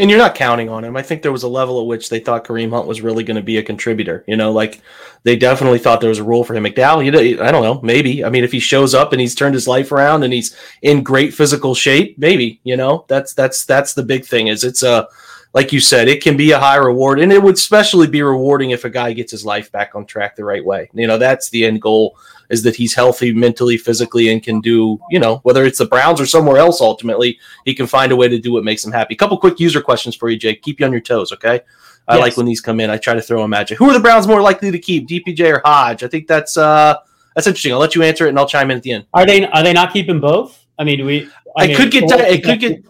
And 0.00 0.08
you're 0.08 0.18
not 0.18 0.34
counting 0.34 0.70
on 0.70 0.82
him. 0.82 0.96
I 0.96 1.02
think 1.02 1.20
there 1.20 1.30
was 1.30 1.42
a 1.42 1.48
level 1.48 1.78
at 1.78 1.86
which 1.86 2.08
they 2.08 2.20
thought 2.20 2.46
Kareem 2.46 2.70
Hunt 2.70 2.86
was 2.86 3.02
really 3.02 3.22
going 3.22 3.36
to 3.36 3.42
be 3.42 3.58
a 3.58 3.62
contributor. 3.62 4.24
You 4.26 4.34
know, 4.34 4.50
like 4.50 4.80
they 5.24 5.36
definitely 5.36 5.78
thought 5.78 6.00
there 6.00 6.08
was 6.08 6.18
a 6.18 6.24
role 6.24 6.42
for 6.42 6.54
him. 6.54 6.64
McDowell, 6.64 7.04
you 7.04 7.42
I 7.42 7.52
don't 7.52 7.62
know, 7.62 7.82
maybe. 7.82 8.24
I 8.24 8.30
mean, 8.30 8.42
if 8.42 8.50
he 8.50 8.60
shows 8.60 8.94
up 8.94 9.12
and 9.12 9.20
he's 9.20 9.34
turned 9.34 9.54
his 9.54 9.68
life 9.68 9.92
around 9.92 10.22
and 10.22 10.32
he's 10.32 10.56
in 10.80 11.02
great 11.02 11.34
physical 11.34 11.74
shape, 11.74 12.18
maybe. 12.18 12.60
You 12.64 12.78
know, 12.78 13.04
that's 13.08 13.34
that's 13.34 13.66
that's 13.66 13.92
the 13.92 14.02
big 14.02 14.24
thing. 14.24 14.46
Is 14.46 14.64
it's 14.64 14.82
a 14.82 15.06
like 15.52 15.70
you 15.70 15.80
said, 15.80 16.08
it 16.08 16.22
can 16.22 16.36
be 16.36 16.52
a 16.52 16.58
high 16.58 16.76
reward, 16.76 17.20
and 17.20 17.30
it 17.30 17.42
would 17.42 17.56
especially 17.56 18.06
be 18.06 18.22
rewarding 18.22 18.70
if 18.70 18.86
a 18.86 18.90
guy 18.90 19.12
gets 19.12 19.32
his 19.32 19.44
life 19.44 19.70
back 19.70 19.94
on 19.94 20.06
track 20.06 20.34
the 20.34 20.44
right 20.44 20.64
way. 20.64 20.88
You 20.94 21.08
know, 21.08 21.18
that's 21.18 21.50
the 21.50 21.66
end 21.66 21.82
goal 21.82 22.16
is 22.50 22.62
that 22.64 22.76
he's 22.76 22.94
healthy 22.94 23.32
mentally, 23.32 23.76
physically, 23.76 24.28
and 24.28 24.42
can 24.42 24.60
do, 24.60 24.98
you 25.08 25.18
know, 25.18 25.36
whether 25.44 25.64
it's 25.64 25.78
the 25.78 25.86
Browns 25.86 26.20
or 26.20 26.26
somewhere 26.26 26.58
else, 26.58 26.80
ultimately, 26.80 27.38
he 27.64 27.74
can 27.74 27.86
find 27.86 28.12
a 28.12 28.16
way 28.16 28.28
to 28.28 28.38
do 28.38 28.52
what 28.52 28.64
makes 28.64 28.84
him 28.84 28.92
happy. 28.92 29.14
A 29.14 29.16
couple 29.16 29.38
quick 29.38 29.60
user 29.60 29.80
questions 29.80 30.16
for 30.16 30.28
you, 30.28 30.36
Jake. 30.36 30.60
Keep 30.62 30.80
you 30.80 30.86
on 30.86 30.92
your 30.92 31.00
toes, 31.00 31.32
okay? 31.32 31.60
I 32.08 32.16
Yes. 32.16 32.22
like 32.22 32.36
when 32.36 32.46
these 32.46 32.60
come 32.60 32.80
in. 32.80 32.90
I 32.90 32.96
try 32.96 33.14
to 33.14 33.22
throw 33.22 33.42
a 33.42 33.48
magic. 33.48 33.78
Who 33.78 33.88
are 33.88 33.92
the 33.92 34.00
Browns 34.00 34.26
more 34.26 34.42
likely 34.42 34.70
to 34.72 34.78
keep, 34.78 35.08
DPJ 35.08 35.52
or 35.52 35.62
Hodge? 35.64 36.02
I 36.02 36.08
think 36.08 36.26
that's 36.26 36.56
uh 36.56 36.96
that's 37.36 37.46
interesting. 37.46 37.72
I'll 37.72 37.78
let 37.78 37.94
you 37.94 38.02
answer 38.02 38.26
it 38.26 38.30
and 38.30 38.38
I'll 38.38 38.48
chime 38.48 38.70
in 38.70 38.76
at 38.76 38.82
the 38.82 38.92
end. 38.92 39.06
Are 39.14 39.24
they 39.24 39.46
are 39.46 39.62
they 39.62 39.72
not 39.72 39.92
keeping 39.92 40.18
both? 40.18 40.64
I 40.78 40.84
mean, 40.84 40.98
do 40.98 41.06
we? 41.06 41.28
I, 41.56 41.68
mean, 41.68 41.76
could 41.76 41.90
get 41.90 42.04
well, 42.04 42.20
it 42.20 42.42
could 42.42 42.58
get 42.58 42.84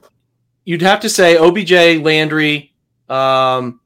you'd 0.64 0.80
have 0.82 1.00
to 1.00 1.10
say 1.10 1.36
OBJ, 1.36 2.02
Landry, 2.02 2.72
um 3.10 3.80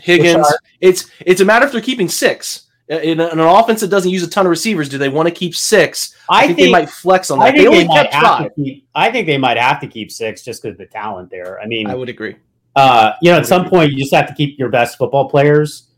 Higgins. 0.00 0.46
It's 0.80 1.10
it's 1.20 1.40
a 1.40 1.44
matter 1.44 1.66
if 1.66 1.72
they're 1.72 1.80
keeping 1.80 2.08
six. 2.08 2.65
In, 2.88 3.18
in 3.18 3.20
an 3.20 3.40
offense 3.40 3.80
that 3.80 3.88
doesn't 3.88 4.10
use 4.12 4.22
a 4.22 4.30
ton 4.30 4.46
of 4.46 4.50
receivers, 4.50 4.88
do 4.88 4.96
they 4.96 5.08
want 5.08 5.26
to 5.28 5.34
keep 5.34 5.56
six? 5.56 6.14
I, 6.30 6.44
I 6.44 6.46
think, 6.46 6.56
think 6.58 6.66
they 6.68 6.72
might 6.72 6.88
flex 6.88 7.30
on 7.32 7.40
I 7.40 7.46
that. 7.46 7.52
think 7.56 7.62
They 7.62 7.66
only 7.66 7.78
they 7.80 7.86
might 7.88 8.02
kept 8.02 8.14
have 8.14 8.22
five. 8.24 8.54
to 8.54 8.62
keep. 8.62 8.86
I 8.94 9.10
think 9.10 9.26
they 9.26 9.38
might 9.38 9.56
have 9.56 9.80
to 9.80 9.88
keep 9.88 10.12
six 10.12 10.42
just 10.44 10.62
because 10.62 10.78
the 10.78 10.86
talent 10.86 11.30
there. 11.30 11.60
I 11.60 11.66
mean, 11.66 11.88
I 11.88 11.94
would 11.96 12.08
agree. 12.08 12.36
uh, 12.76 13.12
you 13.22 13.32
know, 13.32 13.38
at 13.38 13.46
some 13.46 13.68
point 13.68 13.90
you 13.92 13.98
just 13.98 14.14
have 14.14 14.28
to 14.28 14.34
keep 14.34 14.58
your 14.58 14.68
best 14.68 14.98
football 14.98 15.28
players. 15.28 15.88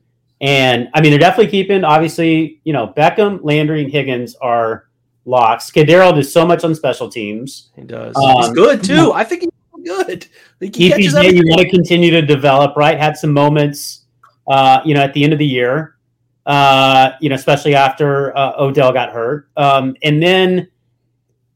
And 0.40 0.88
I 0.94 1.00
mean, 1.02 1.10
they're 1.10 1.18
definitely 1.18 1.50
keeping. 1.50 1.84
Obviously, 1.84 2.60
you 2.64 2.72
know, 2.72 2.94
Beckham, 2.96 3.40
Landry, 3.42 3.82
and 3.82 3.92
Higgins 3.92 4.34
are 4.36 4.88
locks. 5.26 5.70
KhaDarel 5.70 6.14
does 6.14 6.32
so 6.32 6.46
much 6.46 6.64
on 6.64 6.74
special 6.74 7.10
teams. 7.10 7.70
He 7.76 7.82
does. 7.82 8.16
Um, 8.16 8.36
he's 8.38 8.50
good 8.52 8.82
too. 8.82 9.12
I 9.12 9.24
think 9.24 9.42
he's 9.42 9.84
good. 9.84 10.24
I 10.24 10.58
think 10.60 10.74
he 10.76 10.88
catches 10.90 11.12
DPJ, 11.14 11.34
you 11.34 11.42
want 11.48 11.60
to 11.60 11.68
continue 11.68 12.10
to 12.12 12.22
develop, 12.22 12.76
right? 12.76 12.96
Had 12.98 13.16
some 13.18 13.32
moments, 13.32 14.04
uh, 14.46 14.80
you 14.86 14.94
know, 14.94 15.02
at 15.02 15.12
the 15.12 15.22
end 15.24 15.32
of 15.34 15.38
the 15.38 15.46
year, 15.46 15.96
uh, 16.48 17.12
you 17.20 17.28
know, 17.28 17.34
especially 17.34 17.74
after 17.74 18.36
uh, 18.36 18.54
Odell 18.58 18.92
got 18.92 19.12
hurt. 19.12 19.48
Um, 19.56 19.94
and 20.02 20.20
then, 20.22 20.68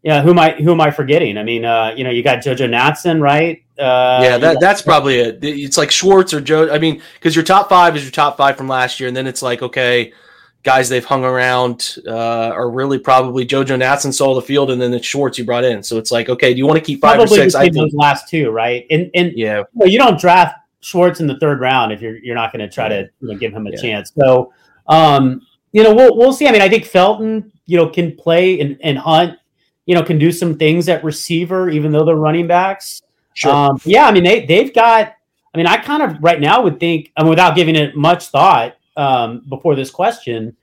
yeah, 0.03 0.23
who 0.23 0.31
am 0.31 0.39
I? 0.39 0.53
Who 0.53 0.71
am 0.71 0.81
I 0.81 0.91
forgetting? 0.91 1.39
I 1.39 1.43
mean, 1.43 1.65
uh, 1.65 1.95
you 1.97 2.05
know, 2.05 2.11
you 2.11 2.23
got 2.23 2.41
JoJo 2.41 2.69
Natson, 2.69 3.21
right? 3.21 3.65
Uh, 3.79 4.21
yeah, 4.23 4.37
that, 4.37 4.59
that's 4.61 4.83
probably 4.83 5.19
it. 5.19 5.39
It's 5.43 5.79
like 5.79 5.91
Schwartz 5.91 6.35
or 6.35 6.41
Joe. 6.41 6.71
I 6.71 6.79
mean, 6.79 7.01
because 7.15 7.35
your 7.35 7.45
top 7.45 7.71
five 7.71 7.97
is 7.97 8.03
your 8.03 8.13
top 8.13 8.37
five 8.37 8.57
from 8.57 8.69
last 8.69 9.01
year, 9.01 9.09
and 9.09 9.17
then 9.17 9.27
it's 9.27 9.41
like 9.41 9.63
okay, 9.63 10.13
guys 10.63 10.91
they've 10.91 11.05
hung 11.05 11.25
around 11.25 11.97
uh, 12.07 12.51
are 12.51 12.71
really 12.71 12.99
probably 12.99 13.47
JoJo 13.47 13.81
Natson 13.81 14.13
saw 14.13 14.35
the 14.35 14.43
field, 14.43 14.71
and 14.71 14.81
then 14.81 14.93
it's 14.93 15.07
Schwartz 15.07 15.39
you 15.39 15.47
brought 15.47 15.65
in. 15.65 15.83
So 15.83 15.97
it's 15.97 16.13
like 16.13 16.29
okay, 16.29 16.53
do 16.53 16.59
you 16.59 16.67
want 16.67 16.79
to 16.79 16.85
keep 16.85 17.01
five 17.01 17.17
probably 17.17 17.39
or 17.39 17.43
six? 17.45 17.55
I 17.55 17.63
think 17.63 17.77
those 17.77 17.95
last 17.95 18.29
two, 18.29 18.51
right? 18.51 18.85
And 18.91 19.11
and 19.15 19.33
yeah, 19.35 19.63
well, 19.73 19.89
you 19.89 19.99
don't 19.99 20.21
draft 20.21 20.57
Schwartz 20.81 21.21
in 21.21 21.27
the 21.27 21.39
third 21.39 21.61
round 21.61 21.93
if 21.93 22.03
you're 22.03 22.19
you're 22.19 22.35
not 22.35 22.53
going 22.53 22.69
to 22.69 22.73
try 22.73 22.89
to 22.89 23.09
you 23.21 23.29
know, 23.29 23.39
give 23.39 23.55
him 23.55 23.67
a 23.67 23.71
Yeah. 23.71 23.81
chance. 23.81 24.13
So, 24.19 24.53
um, 24.87 25.47
you 25.73 25.83
know, 25.83 25.95
we'll 25.95 26.17
we'll 26.17 26.33
see. 26.33 26.47
I 26.47 26.53
mean, 26.53 26.63
I 26.63 26.69
think 26.69 26.85
Felton, 26.85 27.53
you 27.67 27.77
know, 27.77 27.89
can 27.89 28.17
play 28.17 28.61
and, 28.61 28.79
and 28.83 28.99
Hunt, 28.99 29.39
you 29.87 29.95
know, 29.95 30.03
can 30.03 30.19
do 30.19 30.31
some 30.31 30.57
things 30.57 30.89
at 30.89 31.03
receiver, 31.03 31.71
even 31.71 31.93
though 31.93 32.05
they're 32.05 32.17
running 32.17 32.47
backs. 32.47 33.03
sure. 33.35 33.53
Um, 33.53 33.81
yeah, 33.85 34.07
I 34.07 34.13
mean, 34.13 34.25
they 34.25 34.47
they've 34.47 34.73
got. 34.75 35.15
I 35.55 35.59
mean, 35.59 35.67
I 35.67 35.77
kind 35.77 36.03
of 36.03 36.17
right 36.23 36.41
now 36.41 36.63
would 36.63 36.81
think, 36.81 37.13
I 37.15 37.23
mean, 37.23 37.29
without 37.29 37.55
giving 37.55 37.77
it 37.77 37.95
much 37.95 38.29
thought 38.29 38.77
um, 38.97 39.43
before 39.51 39.75
this 39.75 39.91
question, 39.91 40.57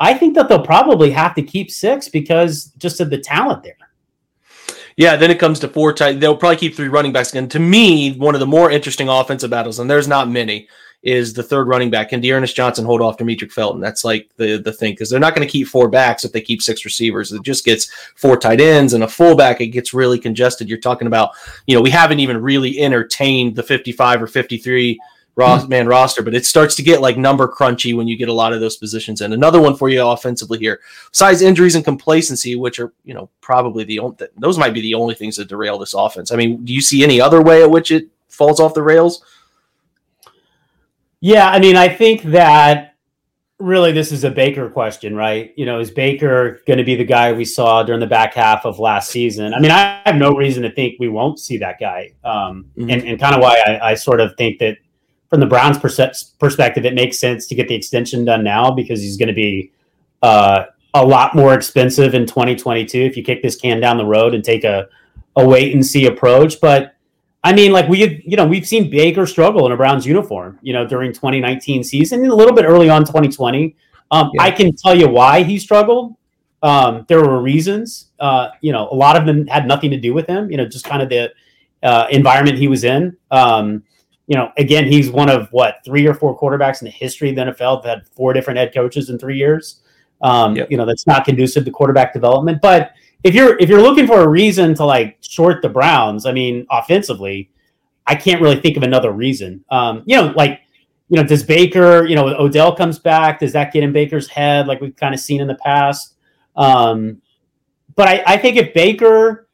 I 0.00 0.14
think 0.14 0.34
that 0.34 0.48
they'll 0.48 0.64
probably 0.64 1.12
have 1.12 1.36
to 1.36 1.42
keep 1.42 1.70
six 1.70 2.08
because 2.08 2.72
just 2.76 3.00
of 3.00 3.08
the 3.08 3.18
talent 3.18 3.62
there. 3.62 3.76
Yeah, 4.96 5.16
then 5.16 5.30
it 5.30 5.38
comes 5.38 5.60
to 5.60 5.68
four 5.68 5.92
tight. 5.92 6.18
They'll 6.18 6.36
probably 6.36 6.56
keep 6.56 6.74
three 6.74 6.88
running 6.88 7.12
backs 7.12 7.30
again. 7.30 7.48
To 7.50 7.58
me, 7.58 8.14
one 8.14 8.34
of 8.34 8.40
the 8.40 8.46
more 8.46 8.70
interesting 8.70 9.08
offensive 9.08 9.50
battles, 9.50 9.78
and 9.78 9.88
there's 9.88 10.08
not 10.08 10.28
many, 10.28 10.68
is 11.02 11.32
the 11.32 11.42
third 11.42 11.66
running 11.66 11.90
back. 11.90 12.10
Can 12.10 12.20
D'Ernest 12.20 12.54
Johnson 12.54 12.84
hold 12.84 13.00
off 13.00 13.16
Demetric 13.16 13.52
Felton? 13.52 13.80
That's 13.80 14.04
like 14.04 14.30
the 14.36 14.58
the 14.58 14.72
thing 14.72 14.92
because 14.92 15.10
they're 15.10 15.20
not 15.20 15.34
going 15.34 15.46
to 15.46 15.50
keep 15.50 15.66
four 15.66 15.88
backs 15.88 16.24
if 16.24 16.32
they 16.32 16.40
keep 16.40 16.62
six 16.62 16.84
receivers. 16.84 17.32
It 17.32 17.42
just 17.42 17.64
gets 17.64 17.90
four 18.14 18.36
tight 18.36 18.60
ends 18.60 18.92
and 18.92 19.04
a 19.04 19.08
fullback. 19.08 19.60
It 19.60 19.68
gets 19.68 19.92
really 19.92 20.18
congested. 20.18 20.68
You're 20.68 20.78
talking 20.78 21.08
about, 21.08 21.32
you 21.66 21.74
know, 21.74 21.82
we 21.82 21.90
haven't 21.90 22.20
even 22.20 22.40
really 22.40 22.80
entertained 22.80 23.56
the 23.56 23.62
55 23.62 24.22
or 24.22 24.26
53 24.26 25.00
ros- 25.34 25.62
hmm. 25.62 25.68
man 25.68 25.86
roster, 25.86 26.22
but 26.22 26.34
it 26.34 26.46
starts 26.46 26.74
to 26.76 26.82
get 26.82 27.00
like 27.00 27.16
number 27.16 27.48
crunchy 27.48 27.96
when 27.96 28.06
you 28.06 28.16
get 28.16 28.28
a 28.28 28.32
lot 28.32 28.52
of 28.52 28.60
those 28.60 28.76
positions 28.76 29.20
And 29.20 29.34
Another 29.34 29.60
one 29.60 29.76
for 29.76 29.88
you 29.88 30.06
offensively 30.06 30.58
here, 30.58 30.80
besides 31.10 31.42
injuries 31.42 31.74
and 31.74 31.84
complacency, 31.84 32.54
which 32.54 32.78
are 32.78 32.92
you 33.04 33.14
know 33.14 33.28
probably 33.40 33.84
the 33.84 33.98
only 33.98 34.16
those 34.36 34.58
might 34.58 34.74
be 34.74 34.80
the 34.80 34.94
only 34.94 35.14
things 35.14 35.36
that 35.36 35.48
derail 35.48 35.78
this 35.78 35.94
offense. 35.94 36.30
I 36.30 36.36
mean, 36.36 36.64
do 36.64 36.72
you 36.72 36.80
see 36.80 37.02
any 37.02 37.20
other 37.20 37.42
way 37.42 37.62
at 37.62 37.70
which 37.70 37.90
it 37.90 38.08
falls 38.28 38.60
off 38.60 38.74
the 38.74 38.82
rails? 38.82 39.24
Yeah, 41.24 41.48
I 41.48 41.60
mean, 41.60 41.76
I 41.76 41.88
think 41.88 42.22
that 42.24 42.96
really 43.60 43.92
this 43.92 44.10
is 44.10 44.24
a 44.24 44.30
Baker 44.30 44.68
question, 44.68 45.14
right? 45.14 45.54
You 45.56 45.66
know, 45.66 45.78
is 45.78 45.88
Baker 45.88 46.60
going 46.66 46.78
to 46.78 46.84
be 46.84 46.96
the 46.96 47.04
guy 47.04 47.32
we 47.32 47.44
saw 47.44 47.84
during 47.84 48.00
the 48.00 48.08
back 48.08 48.34
half 48.34 48.66
of 48.66 48.80
last 48.80 49.08
season? 49.08 49.54
I 49.54 49.60
mean, 49.60 49.70
I 49.70 50.02
have 50.04 50.16
no 50.16 50.34
reason 50.34 50.64
to 50.64 50.72
think 50.72 50.96
we 50.98 51.08
won't 51.08 51.38
see 51.38 51.58
that 51.58 51.78
guy, 51.78 52.12
um, 52.24 52.66
mm-hmm. 52.76 52.90
and, 52.90 53.02
and 53.04 53.20
kind 53.20 53.36
of 53.36 53.40
why 53.40 53.56
I, 53.64 53.90
I, 53.90 53.94
sort 53.94 54.20
of 54.20 54.34
think 54.36 54.58
that 54.58 54.78
from 55.30 55.38
the 55.38 55.46
Browns' 55.46 55.78
pers- 55.78 56.34
perspective, 56.40 56.84
it 56.84 56.94
makes 56.94 57.20
sense 57.20 57.46
to 57.46 57.54
get 57.54 57.68
the 57.68 57.76
extension 57.76 58.24
done 58.24 58.42
now 58.42 58.72
because 58.72 59.00
he's 59.00 59.16
going 59.16 59.28
to 59.28 59.32
be 59.32 59.70
uh, 60.22 60.64
a 60.94 61.06
lot 61.06 61.36
more 61.36 61.54
expensive 61.54 62.16
in 62.16 62.26
2022 62.26 62.98
if 62.98 63.16
you 63.16 63.22
kick 63.22 63.42
this 63.44 63.54
can 63.54 63.78
down 63.78 63.96
the 63.96 64.04
road 64.04 64.34
and 64.34 64.42
take 64.42 64.64
a, 64.64 64.88
a 65.36 65.46
wait 65.46 65.72
and 65.72 65.86
see 65.86 66.06
approach. 66.06 66.60
But 66.60 66.91
I 67.44 67.52
mean, 67.52 67.72
like 67.72 67.88
we, 67.88 68.22
you 68.24 68.36
know, 68.36 68.46
we've 68.46 68.66
seen 68.66 68.90
Baker 68.90 69.26
struggle 69.26 69.66
in 69.66 69.72
a 69.72 69.76
Browns 69.76 70.06
uniform, 70.06 70.58
you 70.62 70.72
know, 70.72 70.86
during 70.86 71.12
2019 71.12 71.82
season, 71.82 72.22
and 72.22 72.30
a 72.30 72.34
little 72.34 72.54
bit 72.54 72.64
early 72.64 72.88
on 72.88 73.04
2020. 73.04 73.76
Um, 74.10 74.30
yeah. 74.34 74.42
I 74.42 74.50
can 74.50 74.74
tell 74.76 74.94
you 74.94 75.08
why 75.08 75.42
he 75.42 75.58
struggled. 75.58 76.14
Um, 76.62 77.04
there 77.08 77.20
were 77.20 77.42
reasons. 77.42 78.10
Uh, 78.20 78.50
you 78.60 78.70
know, 78.70 78.88
a 78.90 78.94
lot 78.94 79.16
of 79.16 79.26
them 79.26 79.46
had 79.48 79.66
nothing 79.66 79.90
to 79.90 79.96
do 79.96 80.14
with 80.14 80.28
him. 80.28 80.50
You 80.50 80.56
know, 80.56 80.66
just 80.66 80.84
kind 80.84 81.02
of 81.02 81.08
the 81.08 81.32
uh, 81.82 82.06
environment 82.10 82.58
he 82.58 82.68
was 82.68 82.84
in. 82.84 83.16
Um, 83.32 83.82
you 84.28 84.36
know, 84.36 84.52
again, 84.56 84.86
he's 84.86 85.10
one 85.10 85.28
of 85.28 85.48
what 85.50 85.76
three 85.84 86.06
or 86.06 86.14
four 86.14 86.38
quarterbacks 86.38 86.80
in 86.80 86.84
the 86.84 86.92
history 86.92 87.30
of 87.30 87.36
the 87.36 87.42
NFL 87.42 87.82
that 87.82 87.88
had 87.88 88.08
four 88.08 88.32
different 88.32 88.58
head 88.58 88.72
coaches 88.72 89.10
in 89.10 89.18
three 89.18 89.36
years. 89.36 89.80
Um, 90.22 90.54
yep. 90.54 90.70
You 90.70 90.76
know, 90.76 90.86
that's 90.86 91.06
not 91.08 91.24
conducive 91.24 91.64
to 91.64 91.70
quarterback 91.72 92.12
development. 92.12 92.62
But 92.62 92.92
if 93.24 93.34
you're 93.34 93.58
if 93.58 93.68
you're 93.68 93.82
looking 93.82 94.06
for 94.06 94.20
a 94.20 94.28
reason 94.28 94.74
to 94.74 94.84
like 94.84 95.18
short 95.20 95.62
the 95.62 95.68
Browns, 95.68 96.26
I 96.26 96.32
mean, 96.32 96.66
offensively, 96.70 97.50
I 98.06 98.14
can't 98.14 98.40
really 98.40 98.60
think 98.60 98.76
of 98.76 98.82
another 98.82 99.12
reason. 99.12 99.64
Um, 99.70 100.02
you 100.06 100.16
know, 100.16 100.32
like 100.36 100.60
you 101.08 101.16
know, 101.16 101.24
does 101.24 101.42
Baker, 101.42 102.06
you 102.06 102.14
know, 102.14 102.28
Odell 102.28 102.74
comes 102.74 102.98
back, 102.98 103.40
does 103.40 103.52
that 103.52 103.70
get 103.70 103.82
in 103.82 103.92
Baker's 103.92 104.28
head 104.28 104.66
like 104.66 104.80
we've 104.80 104.96
kind 104.96 105.12
of 105.12 105.20
seen 105.20 105.42
in 105.42 105.46
the 105.46 105.56
past? 105.56 106.14
Um, 106.56 107.20
but 107.94 108.08
I, 108.08 108.22
I 108.26 108.38
think 108.38 108.56
if 108.56 108.72
Baker 108.72 109.46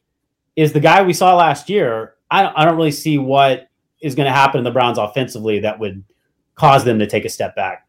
is 0.55 0.73
the 0.73 0.79
guy 0.79 1.03
we 1.03 1.13
saw 1.13 1.35
last 1.35 1.69
year, 1.69 2.15
I 2.31 2.43
don't, 2.43 2.57
I 2.57 2.65
don't 2.65 2.77
really 2.77 2.93
see 2.93 3.19
what 3.19 3.69
is 4.01 4.15
going 4.15 4.27
to 4.27 4.33
happen 4.33 4.59
in 4.59 4.65
the 4.65 4.71
Browns 4.71 4.99
offensively 4.99 5.59
that 5.61 5.81
would 5.81 6.05
cause 6.55 6.85
them 6.85 7.01
to 7.01 7.09
take 7.09 7.25
a 7.25 7.29
step 7.29 7.57
back. 7.57 7.88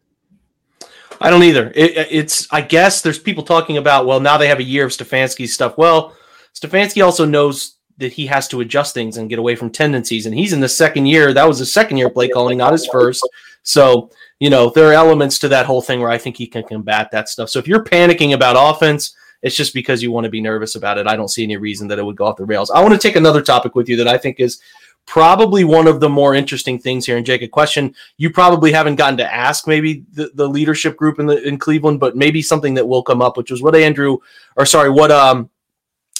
I 1.20 1.30
don't 1.30 1.42
either. 1.42 1.70
It, 1.74 2.08
it's 2.10 2.48
I 2.50 2.62
guess 2.62 3.02
there's 3.02 3.18
people 3.18 3.44
talking 3.44 3.76
about 3.76 4.06
well 4.06 4.20
now 4.20 4.38
they 4.38 4.48
have 4.48 4.58
a 4.58 4.64
year 4.64 4.86
of 4.86 4.92
Stefanski 4.92 5.48
stuff. 5.48 5.76
Well, 5.76 6.16
Stefanski 6.54 7.04
also 7.04 7.24
knows 7.24 7.76
that 7.98 8.12
he 8.12 8.26
has 8.26 8.48
to 8.48 8.60
adjust 8.62 8.94
things 8.94 9.18
and 9.18 9.28
get 9.28 9.38
away 9.38 9.54
from 9.54 9.70
tendencies, 9.70 10.24
and 10.24 10.34
he's 10.34 10.54
in 10.54 10.60
the 10.60 10.68
second 10.68 11.06
year. 11.06 11.34
That 11.34 11.46
was 11.46 11.58
his 11.58 11.72
second 11.72 11.98
year 11.98 12.08
play 12.08 12.28
calling, 12.28 12.58
not 12.58 12.72
his 12.72 12.86
first. 12.86 13.28
So 13.62 14.10
you 14.38 14.48
know 14.48 14.70
there 14.70 14.88
are 14.88 14.94
elements 14.94 15.38
to 15.40 15.48
that 15.48 15.66
whole 15.66 15.82
thing 15.82 16.00
where 16.00 16.10
I 16.10 16.18
think 16.18 16.36
he 16.36 16.46
can 16.46 16.62
combat 16.62 17.10
that 17.12 17.28
stuff. 17.28 17.50
So 17.50 17.58
if 17.58 17.68
you're 17.68 17.84
panicking 17.84 18.32
about 18.32 18.56
offense, 18.58 19.14
it's 19.42 19.56
just 19.56 19.74
because 19.74 20.02
you 20.02 20.10
want 20.10 20.24
to 20.24 20.30
be 20.30 20.40
nervous 20.40 20.74
about 20.74 20.98
it. 20.98 21.06
I 21.06 21.16
don't 21.16 21.28
see 21.28 21.42
any 21.42 21.56
reason 21.56 21.88
that 21.88 21.98
it 21.98 22.04
would 22.04 22.16
go 22.16 22.26
off 22.26 22.36
the 22.36 22.44
rails. 22.44 22.70
I 22.70 22.80
want 22.80 22.94
to 22.94 22.98
take 22.98 23.16
another 23.16 23.42
topic 23.42 23.74
with 23.74 23.88
you 23.88 23.96
that 23.96 24.08
I 24.08 24.16
think 24.16 24.40
is 24.40 24.60
probably 25.06 25.64
one 25.64 25.86
of 25.86 26.00
the 26.00 26.08
more 26.08 26.34
interesting 26.34 26.78
things 26.78 27.04
here. 27.04 27.16
And 27.16 27.26
Jake, 27.26 27.42
a 27.42 27.48
question 27.48 27.94
you 28.16 28.30
probably 28.30 28.72
haven't 28.72 28.96
gotten 28.96 29.16
to 29.18 29.34
ask 29.34 29.66
maybe 29.66 30.04
the, 30.12 30.30
the 30.34 30.48
leadership 30.48 30.96
group 30.96 31.18
in 31.18 31.26
the 31.26 31.42
in 31.46 31.58
Cleveland, 31.58 32.00
but 32.00 32.16
maybe 32.16 32.42
something 32.42 32.74
that 32.74 32.86
will 32.86 33.02
come 33.02 33.20
up, 33.20 33.36
which 33.36 33.50
was 33.50 33.62
what 33.62 33.74
Andrew 33.74 34.18
or 34.56 34.66
sorry, 34.66 34.90
what 34.90 35.10
um 35.10 35.50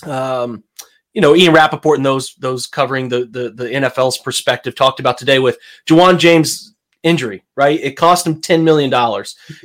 um 0.05 0.65
you 1.13 1.21
know, 1.21 1.35
Ian 1.35 1.53
Rapoport 1.53 1.99
and 1.99 2.07
those 2.07 2.35
those 2.37 2.67
covering 2.67 3.09
the, 3.09 3.27
the 3.27 3.51
the 3.51 3.69
NFL's 3.69 4.19
perspective 4.19 4.75
talked 4.75 5.01
about 5.01 5.19
today 5.19 5.39
with 5.39 5.59
Ja'Wuan 5.87 6.19
James 6.19 6.75
injury, 7.03 7.43
right? 7.57 7.81
It 7.81 7.97
cost 7.97 8.27
him 8.27 8.41
$10 8.41 8.63
million. 8.63 8.93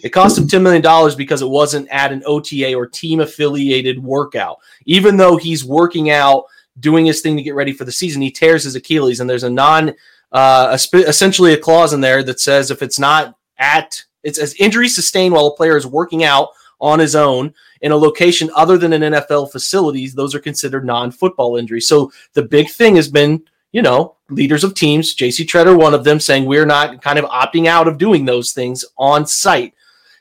It 0.04 0.10
cost 0.10 0.38
him 0.38 0.48
$10 0.48 0.62
million 0.62 1.18
because 1.18 1.42
it 1.42 1.50
wasn't 1.50 1.90
at 1.90 2.12
an 2.12 2.24
OTA 2.26 2.74
or 2.76 2.88
team 2.88 3.20
affiliated 3.20 4.02
workout. 4.02 4.60
Even 4.86 5.18
though 5.18 5.36
he's 5.36 5.66
working 5.66 6.10
out 6.10 6.46
doing 6.80 7.06
his 7.06 7.22
thing 7.22 7.38
to 7.38 7.44
get 7.44 7.56
ready 7.56 7.74
for 7.74 7.86
the 7.86 7.92
season, 7.92 8.22
he 8.22 8.32
tears 8.32 8.64
his 8.64 8.76
Achilles, 8.76 9.20
and 9.20 9.30
there's 9.30 9.44
a 9.44 9.50
non, 9.50 9.94
uh, 10.32 10.78
essentially 10.94 11.54
a 11.54 11.58
clause 11.58 11.94
in 11.94 12.02
there 12.02 12.24
that 12.24 12.40
says 12.40 12.72
if 12.72 12.82
it's 12.82 13.00
not 13.00 13.38
at, 13.58 14.04
it's 14.24 14.40
as 14.40 14.56
injury 14.56 14.88
sustained 14.88 15.34
while 15.34 15.48
a 15.48 15.56
player 15.56 15.78
is 15.78 15.88
working 15.88 16.24
out 16.24 16.50
on 16.82 17.00
his 17.00 17.16
own 17.16 17.54
in 17.82 17.92
a 17.92 17.98
location 17.98 18.50
other 18.56 18.78
than 18.78 18.94
an 18.94 19.14
NFL 19.14 19.52
facilities, 19.52 20.14
those 20.14 20.36
are 20.36 20.40
considered 20.40 20.86
non-football 20.86 21.56
injuries. 21.56 21.88
So 21.88 22.12
the 22.34 22.44
big 22.44 22.70
thing 22.70 22.96
has 22.96 23.10
been, 23.10 23.44
you 23.72 23.82
know, 23.82 24.16
leaders 24.30 24.64
of 24.64 24.74
teams, 24.74 25.16
JC 25.16 25.46
Tretter, 25.46 25.78
one 25.78 25.94
of 25.94 26.04
them, 26.04 26.20
saying 26.20 26.46
we're 26.46 26.66
not 26.66 27.02
kind 27.02 27.20
of 27.20 27.26
opting 27.26 27.68
out 27.68 27.88
of 27.88 27.98
doing 27.98 28.26
those 28.26 28.52
things 28.52 28.84
on 28.98 29.26
site. 29.26 29.74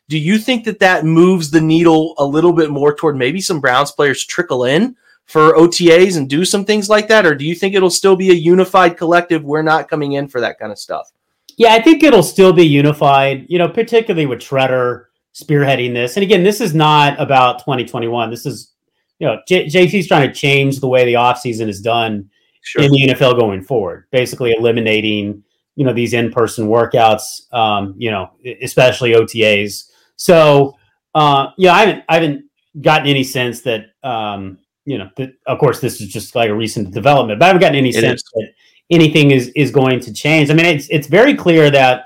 Do 0.08 0.18
you 0.18 0.38
think 0.38 0.64
that 0.64 0.80
that 0.80 1.04
moves 1.04 1.50
the 1.50 1.60
needle 1.60 2.14
a 2.18 2.24
little 2.24 2.52
bit 2.52 2.70
more 2.70 2.94
toward 2.94 3.16
maybe 3.16 3.40
some 3.40 3.60
Browns 3.60 3.90
players 3.90 4.24
trickle 4.24 4.64
in 4.64 4.96
for 5.26 5.54
OTAs 5.54 6.16
and 6.16 6.28
do 6.28 6.44
some 6.44 6.64
things 6.64 6.88
like 6.88 7.08
that? 7.08 7.26
Or 7.26 7.34
do 7.34 7.44
you 7.44 7.54
think 7.54 7.74
it'll 7.74 7.90
still 7.90 8.16
be 8.16 8.30
a 8.30 8.34
unified 8.34 8.96
collective? 8.96 9.44
We're 9.44 9.62
not 9.62 9.88
coming 9.88 10.12
in 10.12 10.28
for 10.28 10.40
that 10.40 10.58
kind 10.58 10.72
of 10.72 10.78
stuff. 10.78 11.12
Yeah, 11.56 11.72
I 11.72 11.80
think 11.80 12.02
it'll 12.02 12.22
still 12.22 12.52
be 12.52 12.66
unified, 12.66 13.46
you 13.48 13.58
know, 13.58 13.68
particularly 13.68 14.26
with 14.26 14.40
Tretter 14.40 15.06
spearheading 15.34 15.94
this. 15.94 16.16
And 16.16 16.22
again, 16.22 16.42
this 16.42 16.60
is 16.60 16.74
not 16.74 17.20
about 17.20 17.60
2021. 17.60 18.30
This 18.30 18.46
is, 18.46 18.72
you 19.18 19.26
know, 19.26 19.40
J- 19.46 19.66
JC's 19.66 20.08
trying 20.08 20.28
to 20.28 20.34
change 20.34 20.80
the 20.80 20.88
way 20.88 21.04
the 21.04 21.14
offseason 21.14 21.68
is 21.68 21.80
done 21.80 22.28
sure. 22.62 22.82
in 22.82 22.90
the 22.90 23.08
NFL 23.08 23.38
going 23.38 23.62
forward, 23.62 24.06
basically 24.10 24.52
eliminating, 24.52 25.42
you 25.76 25.84
know, 25.84 25.92
these 25.92 26.12
in 26.12 26.30
person 26.30 26.66
workouts, 26.66 27.52
um, 27.52 27.94
you 27.98 28.10
know, 28.10 28.30
especially 28.62 29.12
OTAs. 29.12 29.90
So, 30.16 30.76
uh, 31.14 31.48
yeah, 31.56 31.72
I 31.72 31.80
haven't, 31.80 32.04
I 32.08 32.14
haven't 32.14 32.44
gotten 32.80 33.06
any 33.06 33.24
sense 33.24 33.60
that, 33.62 33.86
um, 34.02 34.58
you 34.84 34.98
know, 34.98 35.10
of 35.46 35.58
course, 35.58 35.80
this 35.80 36.00
is 36.00 36.08
just 36.08 36.34
like 36.34 36.50
a 36.50 36.54
recent 36.54 36.92
development, 36.92 37.38
but 37.38 37.46
I 37.46 37.48
haven't 37.48 37.60
gotten 37.60 37.76
any 37.76 37.90
it 37.90 38.00
sense 38.00 38.22
is. 38.22 38.30
that 38.34 38.52
anything 38.90 39.30
is 39.30 39.48
is 39.56 39.70
going 39.70 40.00
to 40.00 40.12
change. 40.12 40.50
I 40.50 40.54
mean, 40.54 40.66
it's 40.66 40.88
it's 40.90 41.06
very 41.06 41.34
clear 41.34 41.70
that 41.70 42.04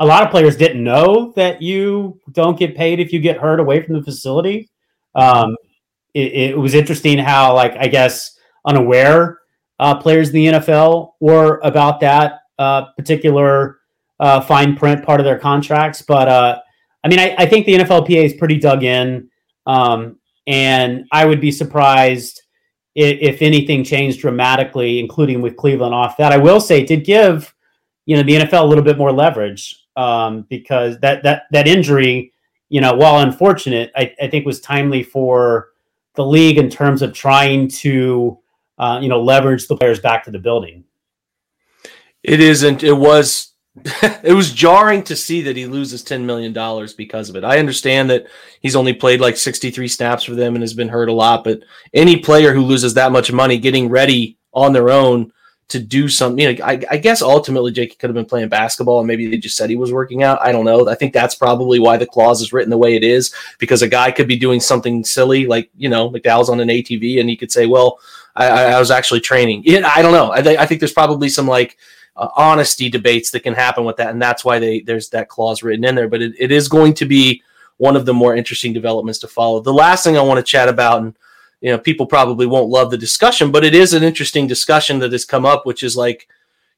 a 0.00 0.06
lot 0.06 0.22
of 0.22 0.30
players 0.30 0.56
didn't 0.56 0.82
know 0.82 1.32
that 1.36 1.60
you 1.60 2.18
don't 2.32 2.58
get 2.58 2.74
paid 2.74 3.00
if 3.00 3.12
you 3.12 3.20
get 3.20 3.36
hurt 3.36 3.60
away 3.60 3.82
from 3.82 3.94
the 3.94 4.02
facility. 4.02 4.70
Um, 5.14 5.56
it, 6.14 6.32
it, 6.32 6.58
was 6.58 6.74
interesting 6.74 7.18
how, 7.18 7.54
like, 7.54 7.76
I 7.76 7.86
guess 7.86 8.38
unaware 8.64 9.40
uh, 9.78 9.96
players 9.96 10.28
in 10.28 10.34
the 10.34 10.46
NFL 10.46 11.12
were 11.20 11.60
about 11.62 12.00
that 12.00 12.40
uh, 12.58 12.86
particular 12.96 13.80
uh, 14.20 14.40
fine 14.40 14.74
print 14.76 15.04
part 15.04 15.20
of 15.20 15.24
their 15.24 15.38
contracts. 15.38 16.02
But 16.02 16.28
uh, 16.28 16.60
I 17.04 17.08
mean, 17.08 17.18
I, 17.18 17.34
I, 17.38 17.46
think 17.46 17.66
the 17.66 17.74
NFLPA 17.74 18.24
is 18.24 18.34
pretty 18.34 18.58
dug 18.58 18.82
in. 18.82 19.30
Um, 19.66 20.18
and 20.46 21.06
I 21.12 21.24
would 21.24 21.40
be 21.40 21.50
surprised 21.50 22.42
if, 22.94 23.18
if, 23.20 23.42
anything 23.42 23.84
changed 23.84 24.20
dramatically, 24.20 24.98
including 24.98 25.42
with 25.42 25.56
Cleveland 25.56 25.94
off 25.94 26.16
that. 26.16 26.32
I 26.32 26.38
will 26.38 26.60
say 26.60 26.80
it 26.80 26.88
did 26.88 27.04
give, 27.04 27.54
you 28.06 28.16
know, 28.16 28.22
the 28.22 28.36
NFL 28.36 28.62
a 28.62 28.66
little 28.66 28.84
bit 28.84 28.98
more 28.98 29.12
leverage 29.12 29.86
um, 29.96 30.46
because 30.48 30.98
that 31.00 31.22
that 31.22 31.44
that 31.52 31.68
injury, 31.68 32.32
you 32.68 32.80
know, 32.80 32.94
while 32.94 33.20
unfortunate, 33.20 33.92
I, 33.96 34.14
I, 34.20 34.28
think 34.28 34.46
was 34.46 34.60
timely 34.60 35.02
for 35.02 35.68
the 36.14 36.24
league 36.24 36.58
in 36.58 36.70
terms 36.70 37.02
of 37.02 37.12
trying 37.12 37.68
to, 37.68 38.38
uh, 38.78 38.98
you 39.02 39.08
know, 39.08 39.22
leverage 39.22 39.68
the 39.68 39.76
players 39.76 40.00
back 40.00 40.24
to 40.24 40.30
the 40.30 40.38
building. 40.38 40.84
It 42.22 42.40
isn't. 42.40 42.82
It 42.82 42.92
was 42.92 43.49
it 44.02 44.34
was 44.34 44.52
jarring 44.52 45.02
to 45.04 45.14
see 45.14 45.42
that 45.42 45.56
he 45.56 45.66
loses 45.66 46.02
$10 46.02 46.24
million 46.24 46.52
because 46.96 47.30
of 47.30 47.36
it. 47.36 47.44
I 47.44 47.58
understand 47.58 48.10
that 48.10 48.26
he's 48.60 48.76
only 48.76 48.92
played 48.92 49.20
like 49.20 49.36
63 49.36 49.86
snaps 49.86 50.24
for 50.24 50.34
them 50.34 50.54
and 50.54 50.62
has 50.62 50.74
been 50.74 50.88
hurt 50.88 51.08
a 51.08 51.12
lot, 51.12 51.44
but 51.44 51.60
any 51.94 52.18
player 52.18 52.52
who 52.52 52.62
loses 52.62 52.94
that 52.94 53.12
much 53.12 53.32
money 53.32 53.58
getting 53.58 53.88
ready 53.88 54.38
on 54.52 54.72
their 54.72 54.90
own 54.90 55.32
to 55.68 55.78
do 55.78 56.08
something, 56.08 56.40
you 56.40 56.52
know, 56.52 56.64
I, 56.64 56.82
I 56.90 56.96
guess 56.96 57.22
ultimately 57.22 57.70
Jake 57.70 57.96
could 57.96 58.10
have 58.10 58.14
been 58.14 58.24
playing 58.24 58.48
basketball 58.48 58.98
and 58.98 59.06
maybe 59.06 59.30
they 59.30 59.38
just 59.38 59.56
said 59.56 59.70
he 59.70 59.76
was 59.76 59.92
working 59.92 60.24
out. 60.24 60.42
I 60.42 60.50
don't 60.50 60.64
know. 60.64 60.88
I 60.88 60.96
think 60.96 61.12
that's 61.12 61.36
probably 61.36 61.78
why 61.78 61.96
the 61.96 62.06
clause 62.06 62.42
is 62.42 62.52
written 62.52 62.70
the 62.70 62.76
way 62.76 62.96
it 62.96 63.04
is 63.04 63.32
because 63.60 63.82
a 63.82 63.88
guy 63.88 64.10
could 64.10 64.26
be 64.26 64.36
doing 64.36 64.58
something 64.58 65.04
silly 65.04 65.46
like, 65.46 65.70
you 65.76 65.88
know, 65.88 66.10
McDowell's 66.10 66.50
on 66.50 66.58
an 66.58 66.68
ATV 66.68 67.20
and 67.20 67.30
he 67.30 67.36
could 67.36 67.52
say, 67.52 67.66
well, 67.66 68.00
I, 68.34 68.48
I 68.48 68.78
was 68.80 68.90
actually 68.90 69.20
training. 69.20 69.62
I 69.84 70.02
don't 70.02 70.12
know. 70.12 70.32
I, 70.32 70.42
th- 70.42 70.58
I 70.58 70.66
think 70.66 70.80
there's 70.80 70.92
probably 70.92 71.28
some 71.28 71.46
like, 71.46 71.76
uh, 72.20 72.28
honesty 72.36 72.90
debates 72.90 73.30
that 73.30 73.40
can 73.40 73.54
happen 73.54 73.84
with 73.84 73.96
that, 73.96 74.10
and 74.10 74.20
that's 74.20 74.44
why 74.44 74.58
they 74.58 74.80
there's 74.80 75.08
that 75.08 75.28
clause 75.28 75.62
written 75.62 75.84
in 75.84 75.94
there. 75.94 76.08
But 76.08 76.20
it, 76.20 76.34
it 76.38 76.52
is 76.52 76.68
going 76.68 76.92
to 76.94 77.06
be 77.06 77.42
one 77.78 77.96
of 77.96 78.04
the 78.04 78.12
more 78.12 78.36
interesting 78.36 78.74
developments 78.74 79.18
to 79.20 79.28
follow. 79.28 79.60
The 79.60 79.72
last 79.72 80.04
thing 80.04 80.18
I 80.18 80.22
want 80.22 80.36
to 80.36 80.44
chat 80.44 80.68
about, 80.68 81.00
and 81.00 81.16
you 81.62 81.70
know, 81.70 81.78
people 81.78 82.04
probably 82.04 82.46
won't 82.46 82.68
love 82.68 82.90
the 82.90 82.98
discussion, 82.98 83.50
but 83.50 83.64
it 83.64 83.74
is 83.74 83.94
an 83.94 84.02
interesting 84.02 84.46
discussion 84.46 84.98
that 84.98 85.12
has 85.12 85.24
come 85.24 85.46
up, 85.46 85.64
which 85.64 85.82
is 85.82 85.96
like, 85.96 86.28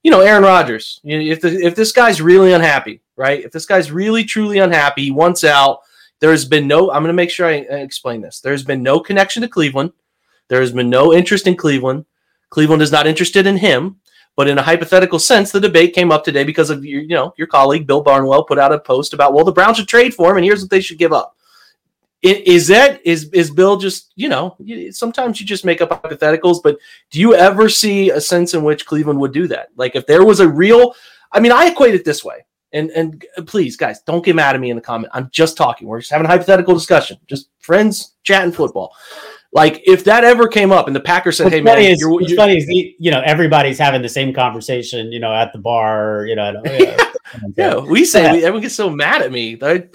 you 0.04 0.12
know, 0.12 0.20
Aaron 0.20 0.44
Rodgers. 0.44 1.00
If 1.02 1.40
the, 1.40 1.48
if 1.60 1.74
this 1.74 1.90
guy's 1.90 2.22
really 2.22 2.52
unhappy, 2.52 3.00
right? 3.16 3.44
If 3.44 3.50
this 3.50 3.66
guy's 3.66 3.90
really 3.90 4.22
truly 4.22 4.58
unhappy, 4.58 5.02
he 5.02 5.10
wants 5.10 5.42
out. 5.42 5.80
There's 6.20 6.44
been 6.44 6.68
no. 6.68 6.92
I'm 6.92 7.02
going 7.02 7.08
to 7.08 7.14
make 7.14 7.30
sure 7.30 7.48
I 7.48 7.54
explain 7.54 8.20
this. 8.20 8.38
There's 8.38 8.62
been 8.62 8.84
no 8.84 9.00
connection 9.00 9.42
to 9.42 9.48
Cleveland. 9.48 9.92
There 10.46 10.60
has 10.60 10.70
been 10.70 10.88
no 10.88 11.12
interest 11.12 11.48
in 11.48 11.56
Cleveland. 11.56 12.04
Cleveland 12.50 12.82
is 12.82 12.92
not 12.92 13.08
interested 13.08 13.44
in 13.44 13.56
him 13.56 13.96
But 14.34 14.48
in 14.48 14.58
a 14.58 14.62
hypothetical 14.62 15.18
sense, 15.18 15.52
the 15.52 15.60
debate 15.60 15.94
came 15.94 16.10
up 16.10 16.24
today 16.24 16.42
because 16.44 16.70
of 16.70 16.84
your, 16.84 17.02
you 17.02 17.08
know, 17.08 17.34
your 17.36 17.46
colleague 17.46 17.86
Bill 17.86 18.02
Barnwell 18.02 18.44
put 18.44 18.58
out 18.58 18.72
a 18.72 18.78
post 18.78 19.12
about, 19.12 19.34
well, 19.34 19.44
the 19.44 19.52
Browns 19.52 19.76
should 19.76 19.88
trade 19.88 20.14
for 20.14 20.30
him, 20.30 20.38
and 20.38 20.44
here's 20.44 20.62
what 20.62 20.70
they 20.70 20.80
should 20.80 20.98
give 20.98 21.12
up. 21.12 21.36
Is 22.22 22.68
that 22.68 23.04
is 23.04 23.28
is 23.32 23.50
Bill 23.50 23.76
just 23.76 24.12
you 24.14 24.28
know 24.28 24.56
sometimes 24.92 25.40
you 25.40 25.46
just 25.46 25.64
make 25.64 25.80
up 25.80 25.90
hypotheticals, 25.90 26.62
but 26.62 26.78
do 27.10 27.18
you 27.18 27.34
ever 27.34 27.68
see 27.68 28.10
a 28.10 28.20
sense 28.20 28.54
in 28.54 28.62
which 28.62 28.86
Cleveland 28.86 29.18
would 29.18 29.32
do 29.32 29.48
that? 29.48 29.70
Like 29.74 29.96
if 29.96 30.06
there 30.06 30.24
was 30.24 30.38
a 30.38 30.48
real, 30.48 30.94
I 31.32 31.40
mean, 31.40 31.50
I 31.50 31.66
equate 31.66 31.96
it 31.96 32.04
this 32.04 32.24
way, 32.24 32.46
and 32.72 32.90
and 32.90 33.26
uh, 33.36 33.42
please 33.42 33.76
guys 33.76 34.02
don't 34.02 34.24
get 34.24 34.36
mad 34.36 34.54
at 34.54 34.60
me 34.60 34.70
in 34.70 34.76
the 34.76 34.82
comment. 34.82 35.10
I'm 35.12 35.30
just 35.32 35.56
talking. 35.56 35.88
We're 35.88 35.98
just 35.98 36.12
having 36.12 36.24
a 36.24 36.28
hypothetical 36.28 36.74
discussion, 36.74 37.18
just 37.26 37.48
friends 37.58 38.14
chatting 38.22 38.52
football. 38.52 38.94
Like 39.54 39.82
if 39.86 40.04
that 40.04 40.24
ever 40.24 40.48
came 40.48 40.72
up 40.72 40.86
and 40.86 40.96
the 40.96 41.00
Packers 41.00 41.36
said, 41.36 41.44
What's 41.44 41.54
"Hey 41.56 41.60
man, 41.60 41.78
is, 41.78 42.00
you're, 42.00 42.10
what's 42.10 42.28
you're- 42.28 42.36
funny 42.36 42.56
is 42.56 42.66
the, 42.66 42.96
you 42.98 43.10
know 43.10 43.20
everybody's 43.20 43.78
having 43.78 44.00
the 44.00 44.08
same 44.08 44.32
conversation, 44.32 45.12
you 45.12 45.20
know, 45.20 45.32
at 45.34 45.52
the 45.52 45.58
bar, 45.58 46.24
you 46.26 46.34
know. 46.36 46.62
yeah, 47.56 47.76
we 47.78 48.04
say 48.04 48.32
we, 48.32 48.38
everyone 48.38 48.62
gets 48.62 48.74
so 48.74 48.88
mad 48.88 49.20
at 49.22 49.30
me, 49.30 49.56
whatever. 49.56 49.88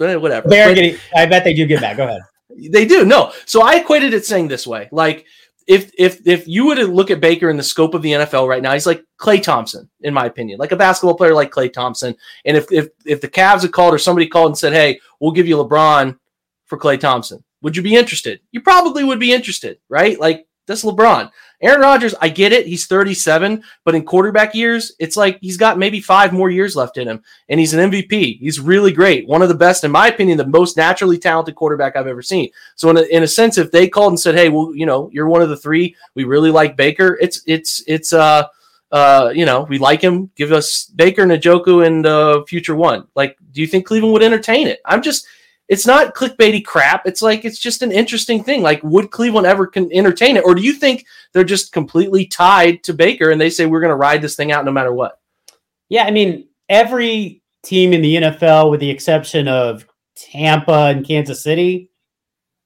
They're 0.48 0.68
But- 0.68 0.74
getting. 0.74 0.96
I 1.14 1.26
bet 1.26 1.44
they 1.44 1.54
do 1.54 1.66
get 1.66 1.80
back. 1.80 1.96
Go 1.96 2.04
ahead. 2.04 2.20
They 2.70 2.86
do. 2.86 3.04
No. 3.04 3.32
So 3.46 3.62
I 3.62 3.74
equated 3.76 4.12
it 4.14 4.24
saying 4.26 4.48
this 4.48 4.66
way. 4.66 4.88
Like 4.90 5.26
if 5.68 5.92
if 5.96 6.26
if 6.26 6.48
you 6.48 6.66
were 6.66 6.74
to 6.74 6.86
look 6.88 7.08
at 7.12 7.20
Baker 7.20 7.50
in 7.50 7.56
the 7.56 7.62
scope 7.62 7.94
of 7.94 8.02
the 8.02 8.10
NFL 8.10 8.48
right 8.48 8.62
now, 8.62 8.72
he's 8.72 8.86
like 8.86 9.04
Klay 9.16 9.40
Thompson, 9.40 9.88
in 10.00 10.12
my 10.12 10.24
opinion, 10.26 10.58
like 10.58 10.72
a 10.72 10.76
basketball 10.76 11.14
player 11.14 11.34
like 11.34 11.52
Klay 11.52 11.72
Thompson. 11.72 12.16
And 12.44 12.56
if 12.56 12.72
if 12.72 12.88
if 13.06 13.20
the 13.20 13.28
Cavs 13.28 13.62
had 13.62 13.70
called 13.70 13.94
or 13.94 13.98
somebody 13.98 14.26
called 14.26 14.48
and 14.48 14.58
said, 14.58 14.72
"Hey, 14.72 14.98
we'll 15.20 15.30
give 15.30 15.46
you 15.46 15.56
LeBron 15.58 16.18
for 16.66 16.78
Klay 16.78 16.98
Thompson," 16.98 17.44
would 17.62 17.76
you 17.76 17.82
be 17.82 17.96
interested? 17.96 18.40
You 18.52 18.60
probably 18.60 19.04
would 19.04 19.20
be 19.20 19.32
interested, 19.32 19.78
right? 19.88 20.18
Like 20.18 20.46
that's 20.68 20.84
LeBron. 20.84 21.30
Aaron 21.60 21.80
Rodgers, 21.80 22.14
I 22.20 22.28
get 22.28 22.52
it. 22.52 22.66
He's 22.66 22.86
37, 22.86 23.64
but 23.84 23.96
in 23.96 24.04
quarterback 24.04 24.54
years, 24.54 24.92
it's 25.00 25.16
like 25.16 25.38
he's 25.40 25.56
got 25.56 25.78
maybe 25.78 25.98
five 25.98 26.32
more 26.32 26.50
years 26.50 26.76
left 26.76 26.98
in 26.98 27.08
him, 27.08 27.24
and 27.48 27.58
he's 27.58 27.74
an 27.74 27.90
MVP. 27.90 28.38
He's 28.38 28.60
really 28.60 28.92
great. 28.92 29.26
One 29.26 29.42
of 29.42 29.48
the 29.48 29.56
best, 29.56 29.82
in 29.82 29.90
my 29.90 30.06
opinion, 30.06 30.38
the 30.38 30.46
most 30.46 30.76
naturally 30.76 31.18
talented 31.18 31.56
quarterback 31.56 31.96
I've 31.96 32.06
ever 32.06 32.22
seen. 32.22 32.50
So, 32.76 32.90
in 32.90 32.98
a, 32.98 33.02
in 33.02 33.22
a 33.24 33.26
sense, 33.26 33.58
if 33.58 33.72
they 33.72 33.88
called 33.88 34.12
and 34.12 34.20
said, 34.20 34.36
"Hey, 34.36 34.50
well, 34.50 34.72
you 34.72 34.86
know, 34.86 35.10
you're 35.12 35.26
one 35.26 35.42
of 35.42 35.48
the 35.48 35.56
three. 35.56 35.96
We 36.14 36.24
really 36.24 36.52
like 36.52 36.76
Baker," 36.76 37.18
it's 37.20 37.42
it's 37.46 37.82
it's 37.88 38.12
uh 38.12 38.44
uh 38.92 39.32
you 39.34 39.46
know 39.46 39.62
we 39.62 39.78
like 39.78 40.00
him. 40.00 40.30
Give 40.36 40.52
us 40.52 40.84
Baker, 40.84 41.22
and 41.22 41.32
Njoku, 41.32 41.84
and 41.84 42.06
uh, 42.06 42.44
future 42.44 42.76
one. 42.76 43.08
Like, 43.16 43.36
do 43.50 43.60
you 43.60 43.66
think 43.66 43.86
Cleveland 43.86 44.12
would 44.12 44.22
entertain 44.22 44.68
it? 44.68 44.80
I'm 44.84 45.02
just 45.02 45.26
it's 45.68 45.86
not 45.86 46.14
clickbaity 46.14 46.64
crap. 46.64 47.06
It's 47.06 47.20
like 47.20 47.44
it's 47.44 47.58
just 47.58 47.82
an 47.82 47.92
interesting 47.92 48.42
thing. 48.42 48.62
Like, 48.62 48.82
would 48.82 49.10
Cleveland 49.10 49.46
ever 49.46 49.66
can 49.66 49.92
entertain 49.92 50.36
it, 50.36 50.44
or 50.44 50.54
do 50.54 50.62
you 50.62 50.72
think 50.72 51.06
they're 51.32 51.44
just 51.44 51.72
completely 51.72 52.26
tied 52.26 52.82
to 52.84 52.94
Baker 52.94 53.30
and 53.30 53.40
they 53.40 53.50
say 53.50 53.66
we're 53.66 53.80
going 53.80 53.90
to 53.90 53.96
ride 53.96 54.22
this 54.22 54.36
thing 54.36 54.50
out 54.50 54.64
no 54.64 54.72
matter 54.72 54.92
what? 54.92 55.20
Yeah, 55.88 56.04
I 56.04 56.10
mean, 56.10 56.48
every 56.68 57.42
team 57.62 57.92
in 57.92 58.02
the 58.02 58.16
NFL, 58.16 58.70
with 58.70 58.80
the 58.80 58.90
exception 58.90 59.46
of 59.46 59.86
Tampa 60.16 60.86
and 60.88 61.06
Kansas 61.06 61.42
City, 61.42 61.90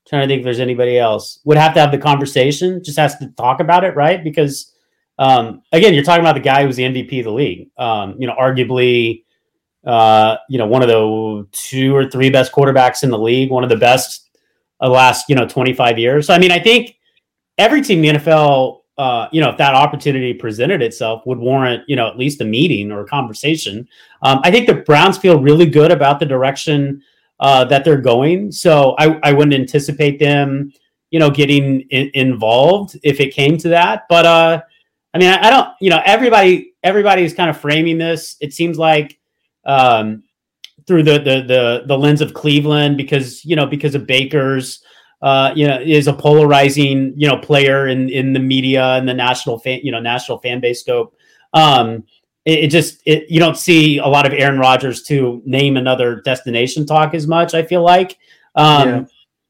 trying 0.06 0.22
to 0.22 0.28
think 0.28 0.40
if 0.40 0.44
there's 0.44 0.60
anybody 0.60 0.98
else, 0.98 1.40
would 1.44 1.56
have 1.56 1.74
to 1.74 1.80
have 1.80 1.92
the 1.92 1.98
conversation. 1.98 2.82
Just 2.84 2.98
has 2.98 3.16
to 3.18 3.28
talk 3.36 3.60
about 3.60 3.84
it, 3.84 3.96
right? 3.96 4.22
Because 4.22 4.72
um, 5.18 5.62
again, 5.72 5.94
you're 5.94 6.04
talking 6.04 6.22
about 6.22 6.34
the 6.34 6.40
guy 6.40 6.64
who's 6.64 6.76
the 6.76 6.84
MVP 6.84 7.18
of 7.18 7.24
the 7.24 7.32
league. 7.32 7.68
Um, 7.78 8.16
you 8.18 8.26
know, 8.26 8.34
arguably, 8.34 9.24
uh, 9.84 10.36
you 10.48 10.58
know, 10.58 10.66
one 10.66 10.82
of 10.82 10.88
the 10.88 11.46
two 11.52 11.94
or 11.94 12.08
three 12.08 12.30
best 12.30 12.52
quarterbacks 12.52 13.02
in 13.02 13.10
the 13.10 13.18
league, 13.18 13.50
one 13.50 13.64
of 13.64 13.70
the 13.70 13.76
best 13.76 14.30
of 14.80 14.90
the 14.90 14.94
last 14.94 15.28
you 15.28 15.34
know 15.34 15.46
25 15.46 15.98
years. 15.98 16.26
So, 16.26 16.34
I 16.34 16.38
mean, 16.38 16.52
I 16.52 16.58
think 16.58 16.96
every 17.58 17.82
team 17.82 18.04
in 18.04 18.14
the 18.14 18.20
NFL 18.20 18.82
uh, 18.98 19.26
you 19.32 19.40
know, 19.40 19.48
if 19.48 19.56
that 19.56 19.74
opportunity 19.74 20.34
presented 20.34 20.82
itself, 20.82 21.26
would 21.26 21.38
warrant, 21.38 21.82
you 21.88 21.96
know, 21.96 22.08
at 22.08 22.18
least 22.18 22.40
a 22.40 22.44
meeting 22.44 22.92
or 22.92 23.00
a 23.00 23.06
conversation. 23.06 23.88
Um, 24.22 24.40
I 24.44 24.50
think 24.50 24.66
the 24.66 24.74
Browns 24.74 25.16
feel 25.16 25.40
really 25.40 25.66
good 25.66 25.90
about 25.90 26.20
the 26.20 26.26
direction 26.26 27.02
uh, 27.40 27.64
that 27.64 27.84
they're 27.84 28.00
going. 28.00 28.52
So 28.52 28.94
I, 28.98 29.18
I 29.22 29.32
wouldn't 29.32 29.54
anticipate 29.54 30.18
them, 30.18 30.72
you 31.10 31.18
know, 31.18 31.30
getting 31.30 31.80
in, 31.90 32.10
involved 32.14 32.98
if 33.02 33.18
it 33.18 33.34
came 33.34 33.56
to 33.58 33.68
that. 33.70 34.04
But 34.08 34.26
uh, 34.26 34.62
I 35.14 35.18
mean, 35.18 35.30
I, 35.30 35.46
I 35.46 35.50
don't, 35.50 35.68
you 35.80 35.88
know, 35.88 36.02
everybody, 36.04 36.74
everybody 36.82 37.24
is 37.24 37.32
kind 37.32 37.48
of 37.48 37.58
framing 37.58 37.96
this. 37.96 38.36
It 38.40 38.52
seems 38.52 38.78
like 38.78 39.18
um, 39.64 40.22
through 40.86 41.02
the, 41.04 41.18
the 41.18 41.42
the 41.46 41.82
the 41.86 41.98
lens 41.98 42.20
of 42.20 42.34
Cleveland 42.34 42.96
because 42.96 43.44
you 43.44 43.56
know 43.56 43.66
because 43.66 43.94
of 43.94 44.06
Baker's 44.06 44.82
uh, 45.22 45.52
you 45.54 45.66
know, 45.66 45.80
is 45.80 46.08
a 46.08 46.12
polarizing, 46.12 47.14
you 47.16 47.28
know, 47.28 47.36
player 47.36 47.86
in 47.86 48.08
in 48.10 48.32
the 48.32 48.40
media 48.40 48.94
and 48.94 49.08
the 49.08 49.14
national 49.14 49.58
fan, 49.58 49.80
you 49.82 49.92
know, 49.92 50.00
national 50.00 50.38
fan 50.38 50.60
base 50.60 50.80
scope. 50.80 51.14
Um, 51.54 52.04
it, 52.44 52.64
it 52.64 52.68
just 52.68 53.00
it, 53.06 53.30
you 53.30 53.38
don't 53.38 53.56
see 53.56 53.98
a 53.98 54.06
lot 54.06 54.26
of 54.26 54.32
Aaron 54.32 54.58
Rodgers 54.58 55.04
to 55.04 55.40
name 55.44 55.76
another 55.76 56.20
destination 56.22 56.84
talk 56.86 57.14
as 57.14 57.28
much. 57.28 57.54
I 57.54 57.62
feel 57.62 57.82
like, 57.82 58.18
um, 58.56 58.88
Yeah. 58.88 59.04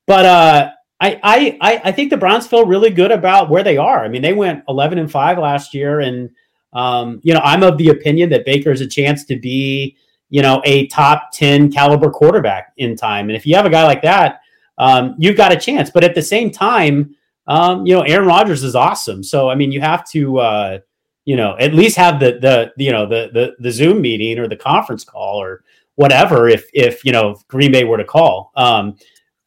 but 0.06 0.26
uh, 0.26 0.70
I, 1.00 1.20
I 1.22 1.58
I 1.62 1.80
I 1.84 1.92
think 1.92 2.10
the 2.10 2.18
Browns 2.18 2.46
feel 2.46 2.66
really 2.66 2.90
good 2.90 3.10
about 3.10 3.48
where 3.48 3.64
they 3.64 3.78
are. 3.78 4.04
I 4.04 4.08
mean, 4.08 4.20
they 4.20 4.34
went 4.34 4.64
eleven 4.68 4.98
and 4.98 5.10
five 5.10 5.38
last 5.38 5.72
year, 5.72 6.00
and 6.00 6.28
um, 6.72 7.20
you 7.22 7.34
know, 7.34 7.40
I'm 7.42 7.62
of 7.62 7.78
the 7.78 7.88
opinion 7.88 8.30
that 8.30 8.44
Baker 8.44 8.70
has 8.70 8.80
a 8.80 8.86
chance 8.86 9.24
to 9.24 9.38
be, 9.38 9.96
you 10.30 10.42
know, 10.42 10.62
a 10.64 10.86
top 10.88 11.30
ten 11.32 11.70
caliber 11.70 12.10
quarterback 12.10 12.72
in 12.76 12.96
time. 12.96 13.28
And 13.28 13.36
if 13.36 13.46
you 13.46 13.54
have 13.56 13.66
a 13.66 13.70
guy 13.70 13.84
like 13.84 14.02
that 14.02 14.40
um, 14.78 15.14
you've 15.18 15.36
got 15.36 15.52
a 15.52 15.56
chance. 15.56 15.90
But 15.90 16.04
at 16.04 16.14
the 16.14 16.22
same 16.22 16.50
time, 16.50 17.14
um, 17.46 17.86
you 17.86 17.94
know, 17.94 18.02
Aaron 18.02 18.26
Rodgers 18.26 18.62
is 18.62 18.74
awesome. 18.74 19.22
So 19.22 19.48
I 19.48 19.54
mean, 19.54 19.72
you 19.72 19.80
have 19.80 20.08
to, 20.10 20.38
uh, 20.38 20.78
you 21.24 21.36
know, 21.36 21.56
at 21.58 21.74
least 21.74 21.96
have 21.96 22.20
the 22.20 22.38
the 22.40 22.72
you 22.76 22.92
know 22.92 23.06
the 23.06 23.30
the 23.32 23.56
the 23.58 23.70
Zoom 23.70 24.00
meeting 24.00 24.38
or 24.38 24.48
the 24.48 24.56
conference 24.56 25.04
call 25.04 25.40
or 25.40 25.62
whatever. 25.94 26.48
If 26.48 26.68
if 26.72 27.04
you 27.04 27.12
know 27.12 27.36
Green 27.48 27.72
Bay 27.72 27.84
were 27.84 27.96
to 27.96 28.04
call, 28.04 28.50
um, 28.56 28.96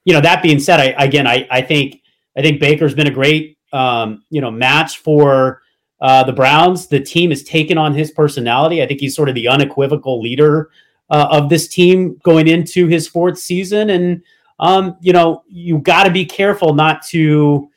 you 0.05 0.13
know, 0.13 0.21
that 0.21 0.43
being 0.43 0.59
said, 0.59 0.79
I 0.79 1.03
again, 1.03 1.27
I 1.27 1.47
I 1.51 1.61
think 1.61 2.01
I 2.37 2.41
think 2.41 2.59
Baker's 2.59 2.93
been 2.93 3.07
a 3.07 3.11
great 3.11 3.57
um, 3.73 4.23
you 4.29 4.41
know 4.41 4.51
match 4.51 4.99
for. 4.99 5.61
Uh, 6.01 6.23
the 6.23 6.33
Browns, 6.33 6.87
the 6.87 6.99
team 6.99 7.29
has 7.29 7.43
taken 7.43 7.77
on 7.77 7.93
his 7.93 8.11
personality. 8.11 8.83
I 8.83 8.87
think 8.87 8.99
he's 8.99 9.15
sort 9.15 9.29
of 9.29 9.35
the 9.35 9.47
unequivocal 9.47 10.21
leader 10.21 10.69
uh, 11.09 11.27
of 11.31 11.49
this 11.49 11.67
team 11.67 12.19
going 12.23 12.47
into 12.47 12.87
his 12.87 13.07
fourth 13.07 13.37
season. 13.37 13.91
And 13.91 14.21
um, 14.59 14.97
you 15.01 15.13
know, 15.13 15.43
you 15.47 15.79
got 15.79 16.03
to 16.03 16.11
be 16.11 16.25
careful 16.25 16.73
not 16.73 17.05
to, 17.07 17.69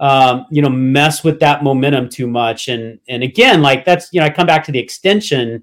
um, 0.00 0.46
you 0.50 0.60
know, 0.62 0.68
mess 0.68 1.24
with 1.24 1.40
that 1.40 1.62
momentum 1.62 2.08
too 2.08 2.26
much. 2.26 2.68
And 2.68 2.98
and 3.08 3.22
again, 3.22 3.62
like 3.62 3.84
that's 3.84 4.12
you 4.12 4.20
know, 4.20 4.26
I 4.26 4.30
come 4.30 4.46
back 4.46 4.64
to 4.64 4.72
the 4.72 4.78
extension. 4.78 5.62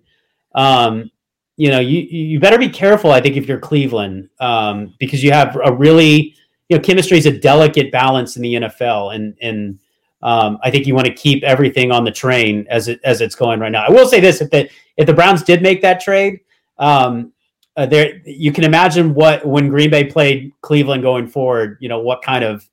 Um, 0.56 1.12
you 1.58 1.70
know, 1.70 1.80
you 1.80 2.00
you 2.02 2.40
better 2.40 2.58
be 2.58 2.70
careful. 2.70 3.12
I 3.12 3.22
think 3.22 3.36
if 3.36 3.48
you're 3.48 3.60
Cleveland, 3.60 4.30
um, 4.40 4.94
because 5.00 5.24
you 5.24 5.32
have 5.32 5.58
a 5.64 5.74
really, 5.74 6.36
you 6.70 6.78
know, 6.78 6.82
chemistry 6.82 7.18
is 7.18 7.26
a 7.26 7.38
delicate 7.38 7.92
balance 7.92 8.36
in 8.38 8.42
the 8.42 8.54
NFL, 8.56 9.16
and 9.16 9.36
and 9.42 9.80
um, 10.24 10.58
I 10.64 10.72
think 10.72 10.88
you 10.88 10.96
want 10.96 11.06
to 11.08 11.14
keep 11.14 11.44
everything 11.44 11.92
on 11.92 12.06
the 12.06 12.12
train 12.12 12.66
as 12.70 12.88
it 12.88 13.00
as 13.04 13.20
it's 13.20 13.36
going 13.36 13.60
right 13.60 13.72
now. 13.72 13.86
I 13.86 13.92
will 13.92 14.08
say 14.08 14.20
this: 14.20 14.42
if 14.42 14.50
the 14.50 14.70
if 14.96 15.06
the 15.06 15.14
Browns 15.14 15.44
did 15.44 15.62
make 15.62 15.82
that 15.82 16.00
trade, 16.00 16.40
um, 16.80 17.34
uh, 17.76 17.86
there 17.86 18.22
you 18.26 18.54
can 18.54 18.64
imagine 18.64 19.14
what 19.14 19.46
when 19.46 19.68
Green 19.68 19.90
Bay 19.90 20.06
played 20.06 20.54
Cleveland 20.62 21.04
going 21.04 21.28
forward. 21.28 21.78
You 21.82 21.90
know 21.90 22.00
what 22.00 22.22
kind 22.22 22.44
of 22.46 22.68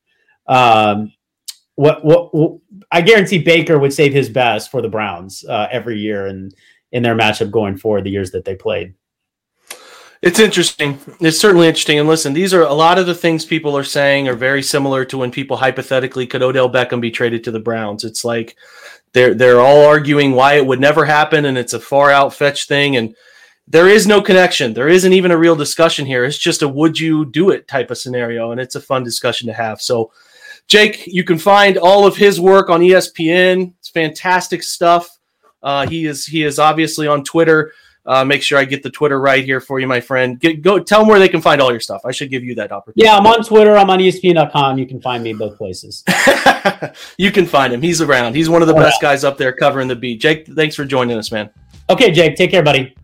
um, 0.46 1.12
what, 1.74 2.04
what 2.04 2.32
what 2.32 2.60
I 2.92 3.00
guarantee 3.00 3.38
Baker 3.38 3.80
would 3.80 3.92
save 3.92 4.12
his 4.12 4.28
best 4.28 4.70
for 4.70 4.80
the 4.80 4.88
Browns 4.88 5.44
uh, 5.48 5.66
every 5.72 5.98
year 5.98 6.28
and 6.28 6.54
in 6.92 7.02
their 7.02 7.16
matchup 7.16 7.50
going 7.50 7.76
forward 7.76 8.04
the 8.04 8.10
years 8.10 8.30
that 8.30 8.44
they 8.44 8.54
played. 8.54 8.94
It's 10.22 10.38
interesting. 10.38 10.98
It's 11.20 11.40
certainly 11.40 11.66
interesting. 11.66 11.98
And 11.98 12.08
listen, 12.08 12.34
these 12.34 12.52
are 12.52 12.62
a 12.62 12.74
lot 12.74 12.98
of 12.98 13.06
the 13.06 13.14
things 13.14 13.46
people 13.46 13.76
are 13.76 13.84
saying 13.84 14.28
are 14.28 14.34
very 14.34 14.62
similar 14.62 15.04
to 15.06 15.16
when 15.16 15.30
people 15.30 15.56
hypothetically 15.56 16.26
could 16.26 16.42
Odell 16.42 16.70
Beckham 16.70 17.00
be 17.00 17.10
traded 17.10 17.42
to 17.44 17.50
the 17.50 17.60
Browns. 17.60 18.04
It's 18.04 18.22
like 18.22 18.56
they're 19.14 19.32
they're 19.34 19.60
all 19.60 19.86
arguing 19.86 20.32
why 20.32 20.54
it 20.54 20.66
would 20.66 20.80
never 20.80 21.06
happen, 21.06 21.46
and 21.46 21.56
it's 21.56 21.72
a 21.72 21.80
far 21.80 22.10
out 22.10 22.34
fetch 22.34 22.66
thing. 22.66 22.96
And 22.96 23.16
there 23.66 23.88
is 23.88 24.06
no 24.06 24.20
connection. 24.20 24.74
There 24.74 24.88
isn't 24.88 25.12
even 25.12 25.30
a 25.30 25.38
real 25.38 25.56
discussion 25.56 26.04
here. 26.04 26.24
It's 26.24 26.36
just 26.36 26.62
a 26.62 26.68
would 26.68 26.98
you 26.98 27.24
do 27.24 27.50
it 27.50 27.66
type 27.66 27.90
of 27.90 27.96
scenario, 27.96 28.50
and 28.50 28.60
it's 28.60 28.74
a 28.74 28.80
fun 28.80 29.04
discussion 29.04 29.46
to 29.46 29.54
have. 29.54 29.80
So, 29.80 30.12
Jake, 30.66 31.06
you 31.06 31.24
can 31.24 31.38
find 31.38 31.78
all 31.78 32.06
of 32.06 32.16
his 32.16 32.38
work 32.38 32.68
on 32.68 32.80
ESPN. 32.80 33.72
It's 33.78 33.88
fantastic 33.88 34.62
stuff. 34.62 35.18
Uh, 35.62 35.86
he 35.86 36.04
is 36.04 36.26
he 36.26 36.42
is 36.42 36.58
obviously 36.58 37.06
on 37.06 37.24
Twitter. 37.24 37.72
Uh, 38.10 38.24
make 38.24 38.42
sure 38.42 38.58
I 38.58 38.64
get 38.64 38.82
the 38.82 38.90
Twitter 38.90 39.20
right 39.20 39.44
here 39.44 39.60
for 39.60 39.78
you, 39.78 39.86
my 39.86 40.00
friend. 40.00 40.40
Get, 40.40 40.62
go 40.62 40.80
tell 40.80 40.98
them 40.98 41.08
where 41.08 41.20
they 41.20 41.28
can 41.28 41.40
find 41.40 41.60
all 41.60 41.70
your 41.70 41.78
stuff. 41.78 42.00
I 42.04 42.10
should 42.10 42.28
give 42.28 42.42
you 42.42 42.56
that 42.56 42.72
opportunity. 42.72 43.06
Yeah, 43.06 43.16
I'm 43.16 43.24
on 43.24 43.44
Twitter. 43.44 43.76
I'm 43.76 43.88
on 43.88 44.00
ESPN.com. 44.00 44.78
You 44.78 44.86
can 44.86 45.00
find 45.00 45.22
me 45.22 45.32
both 45.32 45.56
places. 45.56 46.02
you 47.18 47.30
can 47.30 47.46
find 47.46 47.72
him. 47.72 47.80
He's 47.80 48.00
around. 48.00 48.34
He's 48.34 48.48
one 48.48 48.62
of 48.62 48.68
the 48.68 48.74
All 48.74 48.80
best 48.80 49.00
guys 49.00 49.22
up 49.22 49.38
there 49.38 49.52
covering 49.52 49.86
the 49.86 49.94
beat. 49.94 50.20
Jake, 50.20 50.48
thanks 50.48 50.74
for 50.74 50.84
joining 50.84 51.18
us, 51.18 51.30
man. 51.30 51.50
Okay, 51.88 52.10
Jake. 52.10 52.34
Take 52.34 52.50
care, 52.50 52.64
buddy. 52.64 52.96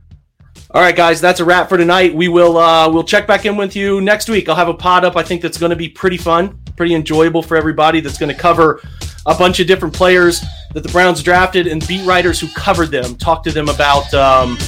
All 0.73 0.83
right, 0.83 0.97
guys, 0.97 1.21
that's 1.21 1.39
a 1.39 1.45
wrap 1.45 1.69
for 1.69 1.79
tonight. 1.79 2.13
We 2.13 2.27
will 2.27 2.59
uh, 2.59 2.91
we'll 2.91 3.05
check 3.05 3.29
back 3.29 3.47
in 3.47 3.57
with 3.57 3.77
you 3.77 4.01
next 4.01 4.29
week. 4.29 4.49
I'll 4.49 4.57
have 4.57 4.67
a 4.67 4.75
pod 4.75 5.05
up. 5.05 5.17
I 5.17 5.23
think 5.23 5.41
that's 5.41 5.57
going 5.57 5.71
to 5.71 5.77
be 5.77 5.89
pretty 5.89 6.17
fun, 6.17 6.59
pretty 6.77 6.97
enjoyable 6.97 7.45
for 7.45 7.57
everybody. 7.57 8.01
That's 8.01 8.19
going 8.19 8.35
to 8.35 8.39
cover 8.39 8.83
a 9.27 9.37
bunch 9.37 9.61
of 9.61 9.69
different 9.69 9.95
players 9.95 10.43
that 10.75 10.83
the 10.83 10.89
Browns 10.89 11.23
drafted 11.23 11.69
and 11.69 11.87
beat 11.87 12.05
writers 12.05 12.41
who 12.41 12.49
covered 12.49 12.91
them, 12.91 13.15
Talk 13.15 13.45
to 13.45 13.53
them 13.53 13.69
about. 13.69 14.13
Um, 14.13 14.59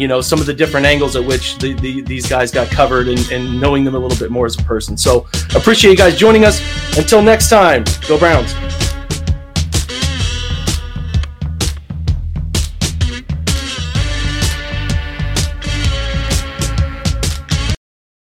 you 0.00 0.08
know 0.08 0.20
some 0.20 0.40
of 0.40 0.46
the 0.46 0.54
different 0.54 0.86
angles 0.86 1.14
at 1.16 1.24
which 1.24 1.58
the, 1.58 1.74
the, 1.74 2.00
these 2.02 2.26
guys 2.26 2.50
got 2.50 2.68
covered 2.68 3.08
and, 3.08 3.20
and 3.30 3.60
knowing 3.60 3.84
them 3.84 3.94
a 3.94 3.98
little 3.98 4.18
bit 4.18 4.30
more 4.30 4.46
as 4.46 4.58
a 4.58 4.62
person. 4.62 4.96
So 4.96 5.26
appreciate 5.54 5.90
you 5.90 5.96
guys 5.96 6.16
joining 6.16 6.44
us. 6.44 6.60
Until 6.96 7.22
next 7.22 7.50
time, 7.50 7.84
go 8.08 8.18
Browns. 8.18 8.54